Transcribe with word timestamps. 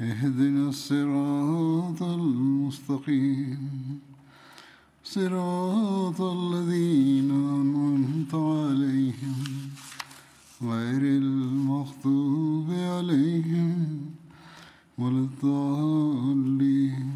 اهدنا 0.00 0.68
الصراط 0.68 2.02
المستقيم. 2.02 4.00
صراط 5.04 6.20
الذين 6.20 7.30
أنعمت 7.30 8.34
عليهم 8.34 9.44
غير 10.62 11.02
المغضوب 11.22 12.70
عليهم 12.70 14.00
ولا 14.98 15.18
الضالين. 15.28 17.06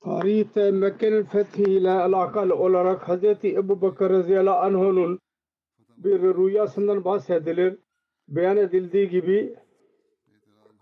قريت 0.00 0.58
مكان 0.58 1.12
الفتح 1.12 1.58
إلى 1.58 2.06
العقل 2.06 2.50
اولى 2.50 2.98
حضرتي 3.02 3.58
أبو 3.58 3.74
بكر 3.74 4.10
رضي 4.10 4.40
الله 4.40 4.56
عنه 4.64 5.18
بر 5.98 6.20
رؤيا 6.20 6.66
سنن 6.66 7.00
باسه 7.00 7.38
Beyan 8.28 8.56
edildiği 8.56 9.08
gibi 9.08 9.56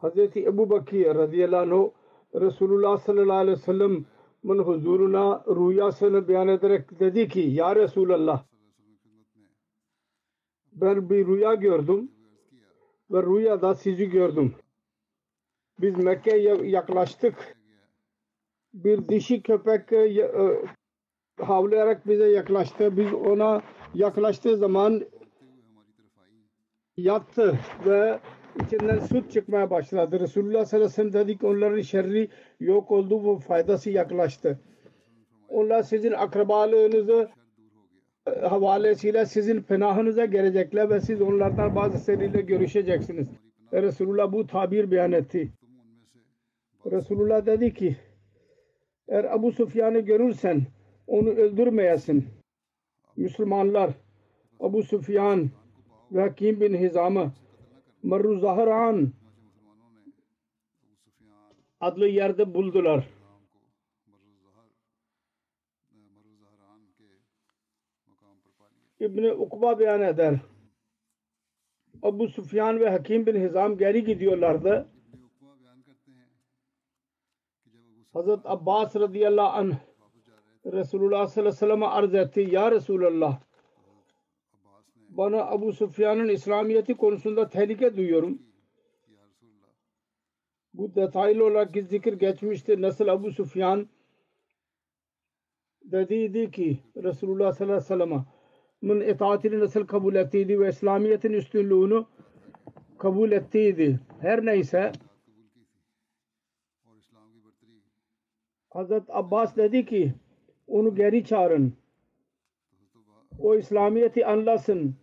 Hz. 0.03 0.19
Ebu 0.37 0.71
Bakır 0.71 1.15
radıyallahu 1.15 1.95
anh 2.35 2.41
Resulullah 2.41 2.99
sallallahu 2.99 3.37
aleyhi 3.37 3.59
ve 3.59 3.63
sellem'in 3.63 4.59
huzuruna 4.59 5.45
rüyasını 5.49 6.29
beyan 6.29 6.49
ederek 6.49 7.01
dedi 7.01 7.29
ki 7.29 7.41
Ya 7.41 7.77
Resulallah 7.77 8.45
ben 10.73 11.11
bir 11.11 11.27
rüya 11.27 11.55
gördüm 11.55 12.11
ve 13.11 13.23
rüyada 13.23 13.75
sizi 13.75 14.11
gördüm. 14.11 14.55
Biz 15.81 15.97
Mekke'ye 15.97 16.57
yaklaştık 16.65 17.57
bir 18.75 19.09
dişi 19.09 19.43
köpek 19.43 19.93
e, 19.93 20.31
havlayarak 21.41 22.07
bize 22.07 22.31
yaklaştı. 22.31 22.97
Biz 22.97 23.15
ona 23.15 23.63
yaklaştığı 23.95 24.57
zaman 24.57 25.03
yattı 26.97 27.59
ve 27.87 28.19
içinden 28.63 28.99
süt 28.99 29.33
çıkmaya 29.33 29.71
başladı. 29.71 30.21
Resulullah 30.21 30.65
sallallahu 30.65 30.87
aleyhi 30.87 31.09
ve 31.09 31.11
sellem 31.11 31.13
dedi 31.13 31.39
ki 31.39 31.47
onların 31.47 31.81
şerri 31.81 32.29
yok 32.61 32.91
oldu 32.91 33.25
bu 33.25 33.39
faydası 33.39 33.91
yaklaştı. 33.91 34.61
Onlar 35.49 35.83
sizin 35.83 36.13
akrabalığınızı 36.13 37.29
e, 38.27 38.31
havalesiyle 38.31 39.27
sizin 39.27 39.63
penahınıza 39.63 40.25
gelecekler 40.25 40.91
ve 40.91 41.01
siz 41.01 41.23
onlardan 41.23 41.77
bazısıyla 41.77 42.41
görüşeceksiniz. 42.41 43.29
Ve 43.73 43.83
Resulullah 43.83 44.33
bu 44.33 44.47
tabir 44.47 44.91
beyan 44.91 45.13
etti. 45.13 45.53
Resulullah 46.87 47.47
dedi 47.47 47.75
ki 47.75 47.97
eğer 49.09 49.25
Abu 49.25 49.53
Sufyan'ı 49.53 50.01
görürsen 50.01 50.63
onu 51.07 51.29
öldürmeyesin. 51.29 52.27
Müslümanlar 53.17 53.91
Abu 54.61 54.83
Sufyan 54.83 55.51
ve 56.15 56.21
Hakim 56.21 56.61
bin 56.61 56.75
Hizam'ı 56.75 57.33
Marru 58.03 58.39
Zahran 58.39 59.13
adlı 61.81 62.09
yerde 62.09 62.55
buldular. 62.55 63.09
İbni 69.01 69.33
Ukba 69.33 69.79
beyan 69.79 70.03
eder. 70.03 70.41
Abu 72.03 72.29
Sufyan 72.29 72.81
ve 72.81 72.91
Hakim 72.91 73.27
bin 73.27 73.41
Hizam 73.41 73.79
geri 73.79 74.05
gidiyorlardı. 74.05 74.89
Hazret 78.13 78.41
Abbas 78.45 78.97
radıyallahu 78.97 79.49
anh 79.49 79.75
Resulullah 80.67 81.27
sallallahu 81.27 81.39
aleyhi 81.39 81.47
ve 81.47 81.53
sellem'e 81.53 81.87
arz 81.87 82.15
etti. 82.15 82.41
Ya 82.51 82.71
Resulallah 82.71 83.41
bana 85.17 85.45
Abu 85.45 85.73
Sufyan'ın 85.73 86.29
İslamiyeti 86.29 86.95
konusunda 86.95 87.49
tehlike 87.49 87.97
duyuyorum. 87.97 88.43
Bu 90.75 90.95
detaylı 90.95 91.45
olarak 91.45 91.71
zikir 91.71 92.13
geçmişti. 92.13 92.83
Nasıl 92.83 93.09
Abu 93.09 93.31
Sufyan 93.31 93.89
dediydi 95.85 96.51
ki 96.51 96.79
Resulullah 96.97 97.53
sallallahu 97.53 97.77
aleyhi 97.77 97.93
ve 97.93 98.25
sellem'in 98.83 99.15
itaatini 99.15 99.61
nasıl 99.61 99.87
kabul 99.87 100.15
ettiydi 100.15 100.61
ve 100.61 100.69
İslamiyet'in 100.69 101.33
üstünlüğünü 101.33 102.05
kabul 102.99 103.33
ettiydi. 103.33 104.01
Her 104.21 104.47
neyse 104.47 104.93
Hazret 108.71 109.03
Abbas 109.09 109.57
dedi 109.57 109.87
ki 109.87 110.15
onu 110.67 110.95
geri 110.95 111.25
çağırın. 111.25 111.73
O 113.39 113.57
İslamiyet'i 113.57 114.27
anlasın 114.27 114.97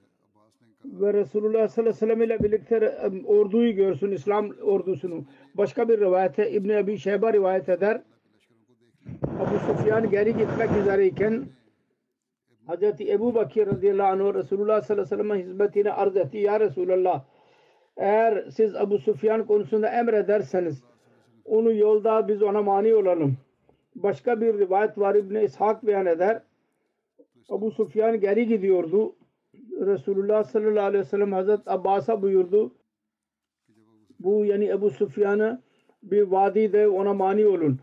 ve 0.85 1.13
Resulullah 1.13 1.67
sallallahu 1.67 1.89
aleyhi 1.89 1.95
ve 1.95 1.99
sellem 1.99 2.21
ile 2.21 2.43
birlikte 2.43 2.97
orduyu 3.25 3.75
görsün, 3.75 4.11
İslam 4.11 4.49
ordusunu. 4.63 5.25
Başka 5.55 5.89
bir 5.89 5.99
rivayete 5.99 6.51
İbn 6.51 6.69
Ebi 6.69 6.97
Şeyba 6.97 7.33
rivayet 7.33 7.69
eder. 7.69 8.01
Abu 9.39 9.59
Sufyan 9.59 10.09
geri 10.09 10.37
gitmek 10.37 10.69
üzereyken 10.81 11.45
Hz. 12.67 13.01
Ebu 13.01 13.35
Bakir 13.35 13.67
radıyallahu 13.67 14.07
anh 14.07 14.33
Resulullah 14.33 14.81
sallallahu 14.81 15.13
aleyhi 15.13 15.19
ve 15.19 15.23
sellem'in 15.23 15.49
hizmetine 15.49 15.91
arz 15.91 16.17
etti. 16.17 16.37
Ya 16.37 16.59
Resulallah 16.59 17.23
eğer 17.97 18.49
siz 18.49 18.75
Abu 18.75 18.97
Sufyan 18.97 19.45
konusunda 19.45 19.89
emrederseniz 19.89 20.83
onu 21.45 21.73
yolda 21.73 22.27
biz 22.27 22.41
ona 22.41 22.61
mani 22.61 22.95
olalım. 22.95 23.37
Başka 23.95 24.41
bir 24.41 24.59
rivayet 24.59 24.97
var 24.97 25.15
İbni 25.15 25.43
İshak 25.43 25.85
beyan 25.85 26.05
eder. 26.05 26.41
Abu 27.49 27.71
Sufyan 27.71 28.19
geri 28.19 28.47
gidiyordu. 28.47 29.15
Resulullah 29.69 30.43
sallallahu 30.43 30.85
aleyhi 30.85 31.03
ve 31.03 31.07
sellem 31.09 31.31
Hazret 31.31 31.67
Abbas'a 31.67 32.21
buyurdu. 32.21 32.75
Bu 34.19 34.45
yani 34.45 34.65
Ebu 34.65 34.89
Sufyan'ı 34.89 35.61
bir 36.03 36.21
vadide 36.21 36.87
ona 36.87 37.13
mani 37.13 37.45
olun. 37.45 37.79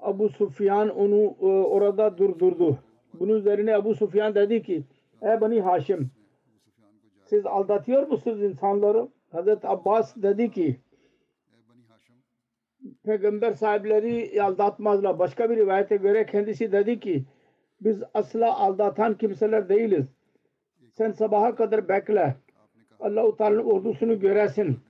Abu 0.00 0.28
Sufyan 0.28 0.88
onu 0.88 1.36
e, 1.40 1.46
orada 1.46 2.18
durdurdu. 2.18 2.78
Bunun 3.14 3.34
üzerine 3.34 3.76
Abu 3.76 3.94
Sufyan 3.94 4.34
dedi 4.34 4.62
ki 4.62 4.84
Ey 5.22 5.40
Bani 5.40 5.60
Haşim 5.60 6.10
siz 7.24 7.46
aldatıyor 7.46 8.08
musunuz 8.08 8.42
insanları? 8.42 9.08
Hazret 9.32 9.64
Abbas 9.64 10.16
dedi 10.16 10.50
ki 10.50 10.80
peygamber 13.04 13.52
sahipleri 13.52 14.42
aldatmazlar. 14.42 15.18
Başka 15.18 15.50
bir 15.50 15.56
rivayete 15.56 15.96
göre 15.96 16.26
kendisi 16.26 16.72
dedi 16.72 17.00
ki 17.00 17.24
biz 17.80 18.02
asla 18.14 18.58
aldatan 18.58 19.18
kimseler 19.18 19.68
değiliz. 19.68 20.06
Sen 20.98 21.12
sabaha 21.12 21.54
kadar 21.54 21.88
bekle. 21.88 22.36
Allah-u 23.00 23.36
Teala'nın 23.36 23.64
ordusunu 23.64 24.20
göresin. 24.20 24.80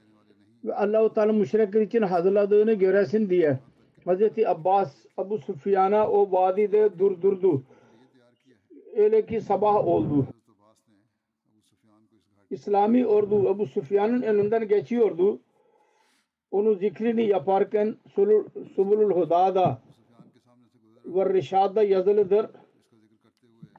Ve 0.64 0.74
Allah-u 0.74 1.14
Teala 1.14 1.32
müşrikler 1.32 1.80
için 1.80 2.02
hazırladığını 2.02 2.72
göresin 2.72 3.30
diye. 3.30 3.58
Hz. 4.06 4.44
Abbas 4.46 4.96
Abu 5.16 5.38
Sufyan'a 5.38 6.08
o 6.10 6.32
vadide 6.32 6.98
durdurdu. 6.98 7.62
Öyle 8.96 9.26
ki 9.26 9.40
sabah 9.40 9.86
oldu. 9.86 10.26
İslami 12.50 13.06
ordu 13.06 13.48
Abu 13.48 13.66
Sufyan'ın 13.66 14.22
önünden 14.22 14.68
geçiyordu 14.68 15.40
onu 16.50 16.74
zikrini 16.74 17.26
yaparken 17.26 17.96
Subulul 18.74 19.10
Huda'da 19.10 19.78
ve 21.04 21.34
Rişad'da 21.34 21.82
yazılıdır. 21.82 22.46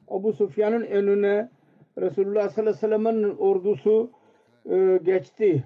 Abu 0.07 0.33
Sufyan'ın 0.33 0.81
önüne 0.81 1.49
Resulullah 2.01 2.49
sallallahu 2.49 2.85
aleyhi 2.85 3.05
ve 3.05 3.13
sellem'in 3.13 3.37
ordusu 3.37 4.11
e, 4.69 4.99
geçti. 5.03 5.63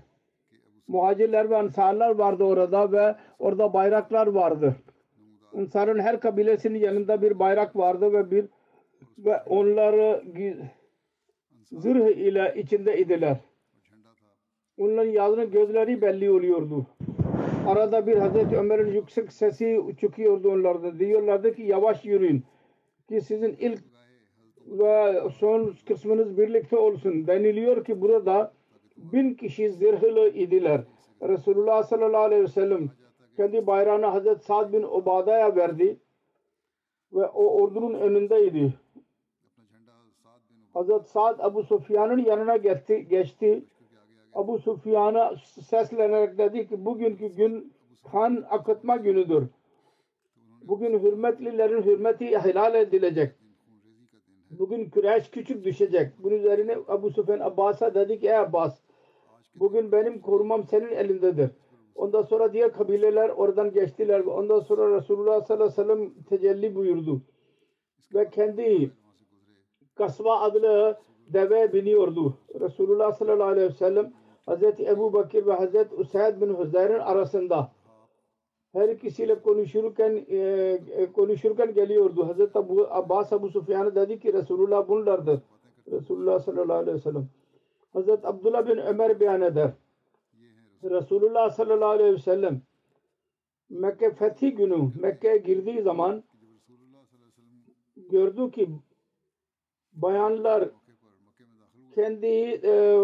muhacirler 0.88 1.50
ve 1.50 1.58
ansarlar 1.58 2.16
vardı 2.16 2.44
orada 2.44 2.92
ve 2.92 3.16
orada 3.40 3.74
bayraklar 3.74 4.28
vardı. 4.28 4.76
İnsanın 5.54 6.00
her 6.00 6.20
kabilesinin 6.20 6.80
yanında 6.80 7.22
bir 7.22 7.40
bayrak 7.40 7.76
vardı 7.76 8.14
ve 8.14 8.32
bir 8.32 8.46
ve 9.18 9.42
onları 9.46 10.24
zırh 11.72 12.18
ile 12.18 12.54
içinde 12.58 12.98
idiler. 12.98 13.38
Onların 14.78 15.12
yazının 15.12 15.52
gözleri 15.52 16.02
belli 16.02 16.32
oluyordu. 16.32 16.88
Arada 17.68 18.08
bir 18.08 18.18
Hazreti 18.18 18.58
Ömer'in 18.58 18.94
yüksek 18.94 19.34
sesi 19.34 19.82
çıkıyordu 20.02 20.52
onlarda. 20.52 21.00
Diyorlardı 21.00 21.56
ki 21.56 21.64
yavaş 21.64 22.06
yürüyün. 22.06 22.44
Ki 23.10 23.22
sizin 23.22 23.56
ilk 23.60 23.93
ve 24.68 25.22
son 25.40 25.76
kısmınız 25.88 26.38
birlikte 26.38 26.78
olsun. 26.78 27.28
Deniliyor 27.28 27.86
ki 27.86 28.02
burada 28.02 28.54
bin 28.98 29.34
kişi 29.34 29.72
zırhlı 29.72 30.30
idiler. 30.30 30.82
Resulullah 31.22 31.84
sallallahu 31.84 32.22
aleyhi 32.22 32.44
ve 32.44 32.48
sellem 32.48 32.90
kendi 33.38 33.68
bayrağını 33.68 34.06
Hazreti 34.06 34.46
Sa'd 34.46 34.74
bin 34.74 34.84
Ubada'ya 34.84 35.56
verdi 35.56 36.00
ve 37.14 37.26
o 37.28 37.62
ordunun 37.62 37.94
önündeydi. 37.94 38.74
Hazreti 40.74 41.10
Sa'd 41.10 41.40
Abu 41.40 41.64
Sufyan'ın 41.64 42.26
yanına 42.26 42.58
geçti, 42.58 43.08
geçti. 43.08 43.64
Abu 44.34 44.60
Sufyan'a 44.60 45.36
seslenerek 45.62 46.38
dedi 46.38 46.68
ki 46.68 46.86
bugünkü 46.86 47.28
gün 47.28 47.74
kan 48.12 48.46
akıtma 48.50 48.96
günüdür. 48.96 49.48
Bugün 50.62 51.00
hürmetlilerin 51.00 51.82
hürmeti 51.82 52.38
helal 52.40 52.76
edilecek. 52.76 53.43
Bugün 54.60 54.90
küreş 54.90 55.30
küçük 55.30 55.64
düşecek. 55.64 56.12
Bunun 56.20 56.36
üzerine 56.36 56.78
Abu 56.88 57.10
Sufyan 57.10 57.40
Abbas'a 57.40 57.96
dedi 57.96 58.20
ki 58.20 58.28
ey 58.28 58.38
Abbas 58.38 58.80
bugün 59.56 59.92
benim 59.92 60.22
korumam 60.22 60.64
senin 60.64 60.92
elindedir. 60.92 61.50
Ondan 61.96 62.22
sonra 62.22 62.54
diğer 62.54 62.74
kabileler 62.74 63.30
oradan 63.30 63.72
geçtiler. 63.74 64.20
Ondan 64.20 64.60
sonra 64.60 64.98
Resulullah 64.98 65.46
sallallahu 65.46 65.82
aleyhi 65.82 65.90
ve 65.90 65.96
sellem 65.96 66.24
tecelli 66.30 66.76
buyurdu. 66.76 67.22
Ve 68.14 68.30
kendi 68.30 68.92
kasva 69.96 70.40
adlı 70.40 70.98
deve 71.28 71.74
biniyordu. 71.74 72.38
Resulullah 72.60 73.12
sallallahu 73.12 73.48
aleyhi 73.48 73.68
ve 73.68 73.74
sellem 73.74 74.14
Hazreti 74.46 74.86
Ebu 74.86 75.14
Bakir 75.14 75.46
ve 75.46 75.54
Hazreti 75.54 75.96
Usaid 75.96 76.42
bin 76.42 76.58
Hüzeyr'in 76.58 77.00
arasında 77.00 77.72
her 78.74 78.90
ikisiyle 78.90 79.42
konuşurken 79.42 80.26
e, 80.30 81.12
konuşurken 81.14 81.74
geliyordu. 81.74 82.28
Hazreti 82.28 82.60
Abu 82.60 82.88
Abbas 82.90 83.34
Abu 83.34 83.50
Sufyan'a 83.50 83.96
dedi 83.96 84.20
ki 84.20 84.34
Resulullah 84.34 84.88
bunlardır. 84.88 85.40
Resulullah 85.92 86.40
sallallahu 86.40 86.78
aleyhi 86.78 86.98
ve 86.98 87.02
sellem. 87.02 87.28
Hazreti 87.94 88.28
Abdullah 88.28 88.68
bin 88.68 88.78
Ömer 88.78 89.20
beyan 89.20 89.42
eder. 89.42 89.72
Resulullah 90.84 91.50
sallallahu 91.50 91.90
aleyhi 91.90 92.14
ve 92.14 92.18
sellem 92.20 92.62
Mekke 93.70 94.16
fethi 94.16 94.56
günü 94.56 94.92
Mekke'ye 95.02 95.38
girdiği 95.38 95.82
zaman 95.82 96.24
gördü 97.96 98.52
ki 98.52 98.70
bayanlar 99.94 100.70
kendi 101.96 102.26
e, 102.64 102.96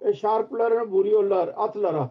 eşarplarını 0.00 0.90
vuruyorlar 0.90 1.52
atlara. 1.56 2.10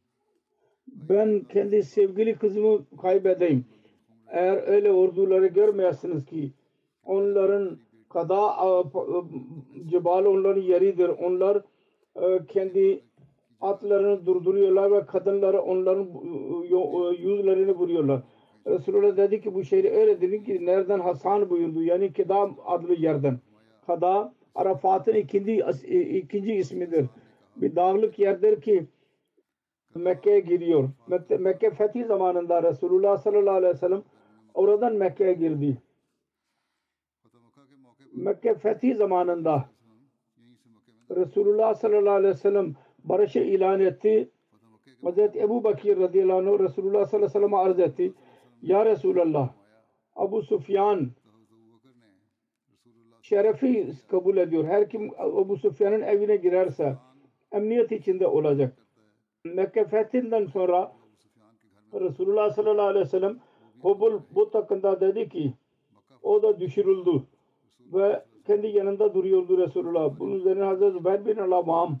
Ben 0.87 1.39
kendi 1.39 1.83
sevgili 1.83 2.35
kızımı 2.35 2.85
kaybedeyim. 3.01 3.65
Eğer 4.27 4.67
öyle 4.67 4.91
orduları 4.91 5.47
görmeyesiniz 5.47 6.25
ki 6.25 6.51
onların 7.03 7.77
kada 8.09 8.55
cebal 9.85 10.25
onların 10.25 10.61
yeridir. 10.61 11.09
Onlar 11.09 11.61
e, 12.15 12.45
kendi 12.47 13.01
atlarını 13.61 14.25
durduruyorlar 14.25 14.91
ve 14.91 15.05
kadınları 15.05 15.61
onların 15.61 16.07
e, 16.63 17.15
yüzlerini 17.21 17.71
vuruyorlar. 17.71 18.21
Resulullah 18.67 19.17
dedi 19.17 19.41
ki 19.41 19.53
bu 19.53 19.63
şehri 19.63 19.89
öyle 19.91 20.21
dedi 20.21 20.43
ki 20.43 20.65
nereden 20.65 20.99
Hasan 20.99 21.49
buyurdu. 21.49 21.83
Yani 21.83 22.13
Keda 22.13 22.49
adlı 22.65 22.93
yerden. 22.93 23.39
Kada 23.87 24.33
Arafat'ın 24.55 25.13
ikinci, 25.13 25.63
ikinci 26.19 26.53
ismidir. 26.53 27.05
Bir 27.55 27.75
dağlık 27.75 28.19
yerdir 28.19 28.61
ki 28.61 28.85
Mekke'ye 29.95 30.39
giriyor. 30.39 30.89
Mekke, 31.07 31.37
Mekke 31.37 31.71
fethi 31.71 32.05
zamanında 32.05 32.63
Resulullah 32.63 33.17
sallallahu 33.17 33.55
aleyhi 33.55 33.73
ve 33.73 33.77
sellem 33.77 34.03
oradan 34.53 34.95
Mekke'ye 34.95 35.33
girdi. 35.33 35.81
Mekke 38.13 38.55
fethi 38.55 38.95
zamanında 38.95 39.69
Resulullah 41.15 41.73
sallallahu 41.73 42.13
aleyhi 42.13 42.33
ve 42.33 42.37
sellem 42.37 42.75
barışı 43.03 43.39
ilan 43.39 43.79
etti. 43.79 44.29
Hazreti 45.03 45.39
Ebu 45.39 45.63
Bakir 45.63 45.97
radıyallahu 45.97 46.37
anh 46.37 46.59
Resulullah 46.59 47.05
sallallahu 47.05 47.17
aleyhi 47.17 47.23
ve 47.23 47.29
sellem'e 47.29 47.57
arz 47.57 47.79
etti. 47.79 48.13
Ya 48.61 48.85
Resulallah 48.85 49.49
Abu 50.15 50.41
Sufyan 50.41 51.11
şerefi 53.21 53.93
kabul 54.11 54.37
ediyor. 54.37 54.65
Her 54.65 54.89
kim 54.89 55.11
Abu 55.17 55.57
Sufyan'ın 55.57 56.01
evine 56.01 56.35
girerse 56.35 56.97
emniyet 57.51 57.91
içinde 57.91 58.27
olacak. 58.27 58.80
Mekke 59.45 59.85
fethinden 59.85 60.45
sonra 60.45 60.91
Resulullah 61.93 62.53
sallallahu 62.53 62.85
aleyhi 62.85 63.05
ve 63.05 63.09
sellem 63.09 63.39
Hubul 63.81 64.19
bu 64.31 64.49
hakkında 64.53 65.01
dedi 65.01 65.29
ki 65.29 65.53
o 66.23 66.43
da 66.43 66.59
düşürüldü 66.59 67.23
ve 67.93 68.23
kendi 68.47 68.67
yanında 68.67 69.13
duruyordu 69.13 69.57
Resulullah. 69.57 70.19
Bunun 70.19 70.35
üzerine 70.35 70.63
Hazreti 70.63 70.97
Zübeyir 70.97 71.25
bin 71.25 71.37
Al-Amam 71.37 71.99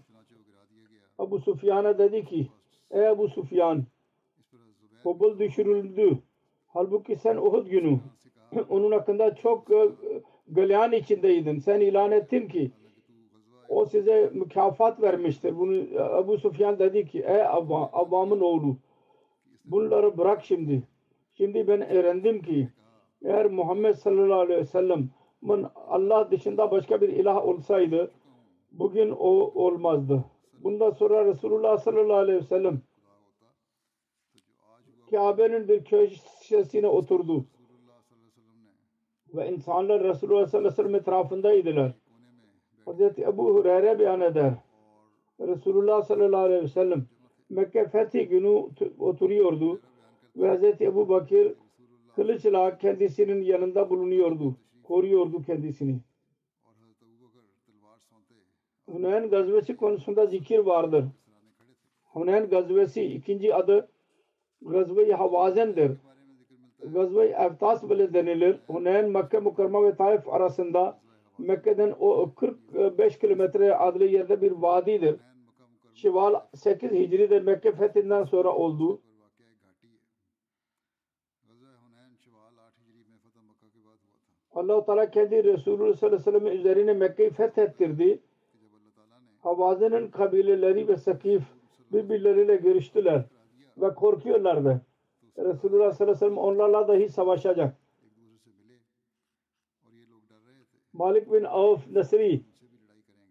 Abu 1.19 1.39
Sufyan'a 1.39 1.97
dedi 1.97 2.25
ki 2.25 2.47
ey 2.91 3.07
Abu 3.07 3.27
Sufyan 3.27 3.83
Hubul 5.03 5.39
düşürüldü. 5.39 6.17
Halbuki 6.67 7.15
sen 7.15 7.37
Uhud 7.37 7.67
günü 7.67 7.99
onun 8.69 8.91
hakkında 8.91 9.35
çok 9.35 9.67
galyan 10.47 10.91
içindeydin. 10.91 11.59
Sen 11.59 11.79
ilan 11.79 12.11
ettin 12.11 12.47
ki 12.47 12.71
o 13.71 13.85
size 13.85 14.29
mükafat 14.33 15.01
vermiştir. 15.01 15.59
Bunu 15.59 16.01
Abu 16.03 16.37
Sufyan 16.37 16.79
dedi 16.79 17.05
ki 17.05 17.19
ey 17.27 17.43
Avvam'ın 17.43 18.39
oğlu 18.39 18.77
bunları 19.65 20.17
bırak 20.17 20.45
şimdi. 20.45 20.83
Şimdi 21.37 21.67
ben 21.67 21.89
öğrendim 21.89 22.41
ki 22.41 22.69
eğer 23.25 23.45
Muhammed 23.45 23.95
sallallahu 23.95 24.39
aleyhi 24.39 24.59
ve 24.59 24.65
sellem 24.65 25.09
Allah 25.75 26.31
dışında 26.31 26.71
başka 26.71 27.01
bir 27.01 27.09
ilah 27.09 27.45
olsaydı 27.45 28.11
bugün 28.71 29.11
o 29.11 29.29
olmazdı. 29.65 30.25
Bundan 30.63 30.91
sonra 30.91 31.25
Resulullah 31.25 31.77
sallallahu 31.77 32.17
aleyhi 32.17 32.39
ve 32.39 32.45
sellem 32.45 32.81
Kabe'nin 35.11 35.67
bir 35.67 35.83
köşesine 35.83 36.87
oturdu. 36.87 37.45
Ve 39.33 39.51
insanlar 39.51 40.03
Resulullah 40.03 40.47
sallallahu 40.47 40.67
aleyhi 40.67 40.79
ve 40.79 40.83
sellem 40.83 40.95
etrafındaydılar. 40.95 42.00
Hazreti 42.85 43.21
Ebu 43.21 43.53
Hureyre 43.53 43.99
beyan 43.99 44.21
eder. 44.21 44.53
Resulullah 45.39 46.01
sallallahu 46.01 46.41
aleyhi 46.41 46.63
ve 46.63 46.67
sellem 46.67 47.05
Mekke 47.49 47.87
fethi 47.87 48.27
günü 48.27 48.69
oturuyordu 48.99 49.81
ve 50.35 50.47
Hazreti 50.49 50.83
Ebu 50.83 51.09
Bakir 51.09 51.53
kılıçla 52.15 52.77
kendisinin 52.77 53.41
yanında 53.41 53.89
bulunuyordu. 53.89 54.55
Koruyordu 54.83 55.41
kendisini. 55.41 55.99
Hunayn 58.89 59.29
gazvesi 59.29 59.75
konusunda 59.77 60.25
zikir 60.25 60.59
vardır. 60.59 61.05
Hunayn 62.03 62.49
gazvesi 62.49 63.03
ikinci 63.03 63.55
adı 63.55 63.87
Gazve-i 64.61 65.13
Havazen'dir. 65.13 65.91
Gazve-i 66.83 67.29
Eftas 67.29 67.89
bile 67.89 68.13
denilir. 68.13 68.59
Hunayn 68.67 69.09
Mekke 69.09 69.39
Mukarreme 69.39 69.83
ve 69.83 69.95
Taif 69.95 70.29
arasında 70.29 70.99
Mekke'den 71.41 71.95
o 71.99 72.33
45 72.35 73.19
kilometre 73.19 73.75
adlı 73.75 74.05
yerde 74.05 74.41
bir 74.41 74.51
vadidir. 74.51 75.19
Şival 75.93 76.41
8 76.55 76.91
Hicri'de 76.91 77.39
Mekke 77.39 77.71
fethinden 77.71 78.23
sonra 78.23 78.55
oldu. 78.55 79.01
Allah-u 84.53 84.85
Teala 84.85 85.11
kendi 85.11 85.43
Resulü 85.43 85.93
sallallahu 85.93 86.05
aleyhi 86.05 86.13
ve 86.13 86.19
sellem 86.19 86.47
üzerine 86.47 86.93
Mekke'yi 86.93 87.29
fethettirdi. 87.29 88.19
Havazen'in 89.39 90.11
kabileleri 90.11 90.87
ve 90.87 90.97
Sakif 90.97 91.43
birbirleriyle 91.93 92.55
görüştüler 92.55 93.23
ve 93.77 93.95
korkuyorlardı. 93.95 94.81
Resulullah 95.37 95.91
sallallahu 95.91 96.03
aleyhi 96.03 96.11
ve 96.11 96.15
sellem 96.15 96.37
onlarla 96.37 96.87
dahi 96.87 97.09
savaşacak. 97.09 97.80
Malik 101.01 101.31
bin 101.31 101.43
Avf 101.43 101.87
Nasri 101.91 102.41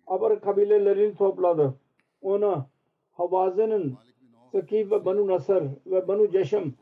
Abar 0.06 0.40
kabilelerini 0.40 1.14
topladı. 1.14 1.74
Ona 2.22 2.66
Havazin'in 3.12 3.94
Sakif 4.52 4.92
ve 4.92 5.04
Banu 5.04 5.26
Nasr 5.26 5.62
ve 5.86 6.08
Banu 6.08 6.30
Ceşem 6.30 6.74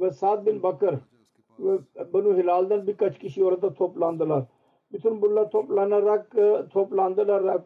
ve 0.00 0.10
Sa'd 0.10 0.46
bin 0.46 0.62
Bakır 0.62 0.94
ve 1.58 1.78
Banu 2.12 2.36
Hilal'dan 2.36 2.86
birkaç 2.86 3.18
kişi 3.18 3.44
orada 3.44 3.74
toplandılar. 3.74 4.44
Bütün 4.92 5.22
bunlar 5.22 5.50
toplanarak 5.50 6.34
e, 6.38 6.68
toplandılar. 6.72 7.62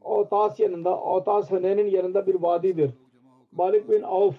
Otas 0.00 0.60
yanında, 0.60 1.00
Otas 1.00 1.50
Hüneyn'in 1.50 1.86
yanında 1.86 2.26
bir 2.26 2.34
vadidir. 2.34 2.90
Malik 3.52 3.90
bin 3.90 4.02
Avf 4.02 4.36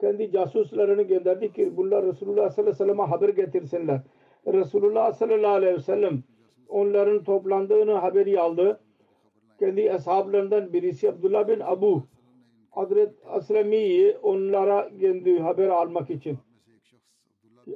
kendi 0.00 0.30
casuslarını 0.30 1.02
gönderdi 1.02 1.52
ki 1.52 1.76
bunlar 1.76 2.06
Resulullah 2.06 2.50
sallallahu 2.50 2.60
aleyhi 2.60 2.68
ve 2.68 2.84
sellem'e 2.84 3.02
haber 3.02 3.28
getirsinler. 3.28 4.00
Resulullah 4.46 5.12
sallallahu 5.12 5.52
aleyhi 5.52 5.74
ve 5.74 5.80
sellem 5.80 6.22
onların 6.68 7.24
toplandığını 7.24 7.92
haberi 7.92 8.40
aldı. 8.40 8.80
Kendi 9.58 9.80
eshablarından 9.80 10.72
birisi 10.72 11.10
Abdullah 11.10 11.48
bin 11.48 11.60
Abu 11.60 12.02
Hazret 12.70 13.14
Aslami'yi 13.26 14.16
onlara 14.22 14.90
kendi 15.00 15.38
haber 15.38 15.68
almak 15.68 16.10
için 16.10 16.38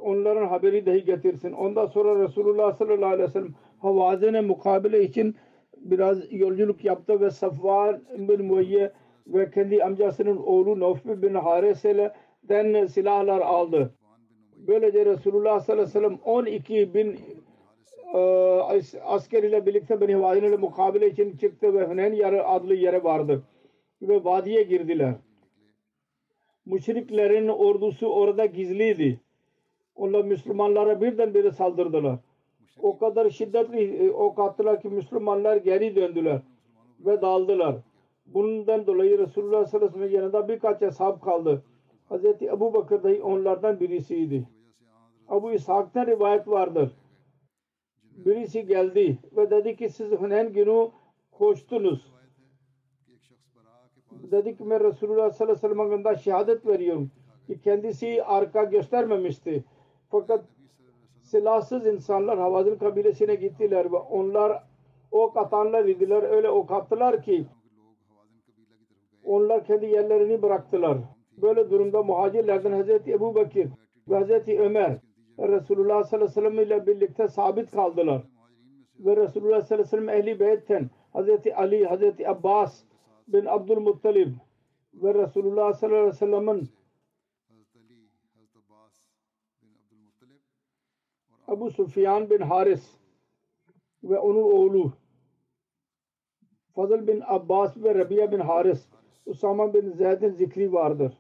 onların 0.01 0.47
haberi 0.47 0.87
dahi 0.87 1.05
getirsin. 1.05 1.53
Ondan 1.53 1.87
sonra 1.87 2.25
Resulullah 2.25 2.77
sallallahu 2.77 3.07
aleyhi 3.13 3.29
ve 3.29 3.33
sellem 3.33 3.55
Havazin'e 3.79 4.41
mukabele 4.41 5.05
için 5.05 5.37
biraz 5.77 6.33
yolculuk 6.33 6.85
yaptı 6.85 7.21
ve 7.21 7.31
Safvar 7.31 8.01
bin 8.19 8.45
Muayye 8.45 8.93
ve 9.27 9.51
kendi 9.51 9.85
amcasının 9.85 10.37
oğlu 10.37 10.81
Nofbi 10.81 11.23
bin 11.23 11.35
Haris 11.35 11.85
den 12.43 12.87
silahlar 12.87 13.41
aldı. 13.41 13.95
Böylece 14.57 15.07
Resulullah 15.07 15.61
sallallahu 15.61 15.83
aleyhi 15.83 15.97
ve 15.97 16.01
sellem 16.01 16.19
12 16.25 16.95
bin 16.95 17.19
e, 18.15 18.19
as- 18.61 18.95
asker 19.05 19.43
ile 19.43 19.67
birlikte 19.67 20.01
Beni 20.01 20.15
Havazen 20.15 20.43
ile 20.45 20.57
mukabele 20.57 21.11
için 21.11 21.37
çıktı 21.37 21.75
ve 21.75 21.85
Huneyn 21.87 22.13
yarı 22.13 22.47
adlı 22.49 22.75
yere 22.75 23.05
vardı. 23.05 23.43
Ve 24.03 24.25
vadiye 24.25 24.63
girdiler. 24.63 25.15
Müşriklerin 26.67 27.49
ordusu 27.49 28.07
orada 28.07 28.47
gizliydi. 28.47 29.21
Onlar 29.95 30.25
Müslümanlara 30.25 31.01
birdenbire 31.01 31.51
saldırdılar. 31.51 32.19
O 32.83 32.99
kadar 32.99 33.31
şiddetli 33.31 34.07
e, 34.07 34.11
ok 34.11 34.39
attılar 34.39 34.83
ki 34.83 34.89
Müslümanlar 34.89 35.57
geri 35.57 35.97
döndüler 35.97 36.41
ve 37.01 37.23
dağıldılar. 37.23 37.77
Bundan 38.27 38.87
dolayı 38.87 39.19
Resulullah 39.19 39.67
sallallahu 39.67 39.89
aleyhi 39.89 40.05
ve 40.05 40.09
sellem 40.09 40.23
yanında 40.23 40.49
birkaç 40.49 40.83
ashab 40.83 41.21
kaldı. 41.21 41.63
Hazreti 42.09 42.47
Ebu 42.47 42.75
Bakır 42.75 43.03
dahi 43.03 43.23
onlardan 43.23 43.81
birisiydi. 43.81 44.49
Abu 45.29 45.53
İshak'tan 45.53 46.07
rivayet 46.07 46.49
vardır 46.49 46.93
birisi 48.17 48.67
geldi 48.67 49.19
ve 49.37 49.51
dedi 49.51 49.77
ki 49.77 49.89
siz 49.89 50.13
Hunen 50.13 50.53
günü 50.53 50.91
koştunuz. 51.33 52.13
Dedi 54.11 54.57
ki 54.57 54.71
ben 54.71 54.85
Resulullah 54.85 55.31
sallallahu 55.31 55.43
aleyhi 55.43 55.51
ve 55.51 55.69
sellem'e 55.69 55.83
hakkında 55.83 56.15
şehadet 56.15 56.67
veriyorum 56.67 57.11
ki 57.47 57.61
kendisi 57.61 58.23
arka 58.23 58.65
göstermemişti. 58.65 59.65
Fakat 60.11 60.45
silahsız 61.21 61.87
insanlar 61.87 62.39
Havazin 62.39 62.77
kabilesine 62.77 63.35
gittiler 63.35 63.93
ve 63.93 63.97
onlar 63.97 64.65
ok 65.11 65.37
atanlar 65.37 65.85
idiler. 65.85 66.23
Öyle 66.23 66.51
ok 66.51 66.71
attılar 66.71 67.23
ki 67.23 67.47
onlar 69.25 69.65
kendi 69.65 69.87
yerlerini 69.87 70.43
bıraktılar. 70.43 70.99
Böyle 71.43 71.71
durumda 71.71 72.03
muhacirlerden 72.03 72.83
Hz. 72.83 73.09
Ebu 73.09 73.35
Bakir 73.35 73.69
ve 74.09 74.21
Hz. 74.21 74.49
Ömer 74.49 74.99
Resulullah 75.49 76.05
sallallahu 76.05 76.41
aleyhi 76.41 76.47
ve 76.47 76.51
sellem 76.51 76.67
ile 76.67 76.87
birlikte 76.87 77.29
sabit 77.29 77.71
kaldılar. 77.71 78.23
Ve 78.99 79.17
Resulullah 79.17 79.61
sallallahu 79.63 79.75
aleyhi 79.75 79.83
ve 79.83 79.85
sellem 79.85 80.09
ehli 80.09 80.41
beytten 80.41 80.91
Hazreti 81.13 81.55
Ali, 81.55 81.87
Hazreti 81.87 82.29
Abbas 82.29 82.85
bin 83.29 83.47
Abdülmuttalib 83.47 84.35
ve 84.95 85.15
Resulullah 85.15 85.73
sallallahu 85.73 85.99
aleyhi 85.99 86.15
ve 86.15 86.19
sellem'in 86.19 86.69
Abu 91.47 91.71
Sufyan 91.71 92.31
bin 92.31 92.41
Haris 92.41 92.97
ve 94.05 94.19
onun 94.19 94.43
oğlu 94.43 94.93
Fazıl 96.75 97.07
bin 97.07 97.23
Abbas 97.27 97.77
ve 97.77 97.95
Rabia 97.95 98.33
bin 98.33 98.39
Haris 98.39 98.89
Usama 99.27 99.75
bin 99.75 99.91
Zeyd'in 99.91 100.31
zikri 100.31 100.73
vardır. 100.73 101.19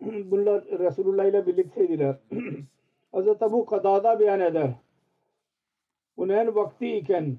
Bunlar 0.00 0.64
Resulullah 0.64 1.24
ile 1.24 1.46
birlikteydiler. 1.46 2.16
Hz. 3.14 3.28
Ebu 3.42 3.66
Kadada 3.66 4.20
beyan 4.20 4.40
eder. 4.40 4.70
Huneyn 6.16 6.54
vakti 6.54 6.96
iken 6.96 7.38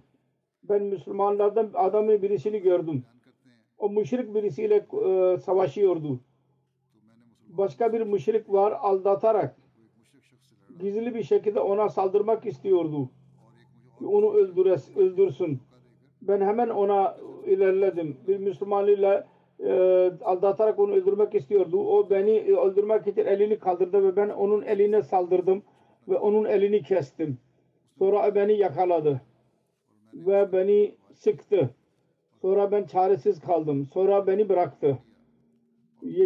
ben 0.63 0.83
Müslümanlardan 0.83 1.71
adamı 1.73 2.21
birisini 2.21 2.59
gördüm. 2.59 3.03
O 3.77 3.89
müşrik 3.89 4.35
birisiyle 4.35 4.75
e, 4.75 5.37
savaşıyordu. 5.37 6.19
Başka 7.47 7.93
bir 7.93 8.01
müşrik 8.01 8.49
var 8.49 8.71
aldatarak 8.71 9.55
gizli 10.79 11.15
bir 11.15 11.23
şekilde 11.23 11.59
ona 11.59 11.89
saldırmak 11.89 12.45
istiyordu. 12.45 13.09
Onu 14.05 14.33
öldüres, 14.33 14.97
öldürsün. 14.97 15.59
Ben 16.21 16.41
hemen 16.41 16.69
ona 16.69 17.17
ilerledim. 17.45 18.17
Bir 18.27 18.37
Müslüman 18.37 18.87
ile 18.87 19.25
e, 19.63 19.73
aldatarak 20.23 20.79
onu 20.79 20.91
öldürmek 20.91 21.35
istiyordu. 21.35 21.77
O 21.79 22.09
beni 22.09 22.31
e, 22.31 22.55
öldürmek 22.55 23.07
için 23.07 23.25
elini 23.25 23.59
kaldırdı 23.59 24.03
ve 24.03 24.15
ben 24.15 24.29
onun 24.29 24.61
eline 24.61 25.01
saldırdım 25.01 25.63
ve 26.07 26.17
onun 26.17 26.45
elini 26.45 26.83
kestim. 26.83 27.37
Sonra 27.99 28.35
beni 28.35 28.53
yakaladı 28.53 29.21
ve 30.13 30.53
beni 30.53 30.95
sıktı. 31.13 31.69
Sonra 32.41 32.71
ben 32.71 32.83
çaresiz 32.83 33.39
kaldım. 33.39 33.87
Sonra 33.93 34.27
beni 34.27 34.49
bıraktı. 34.49 34.97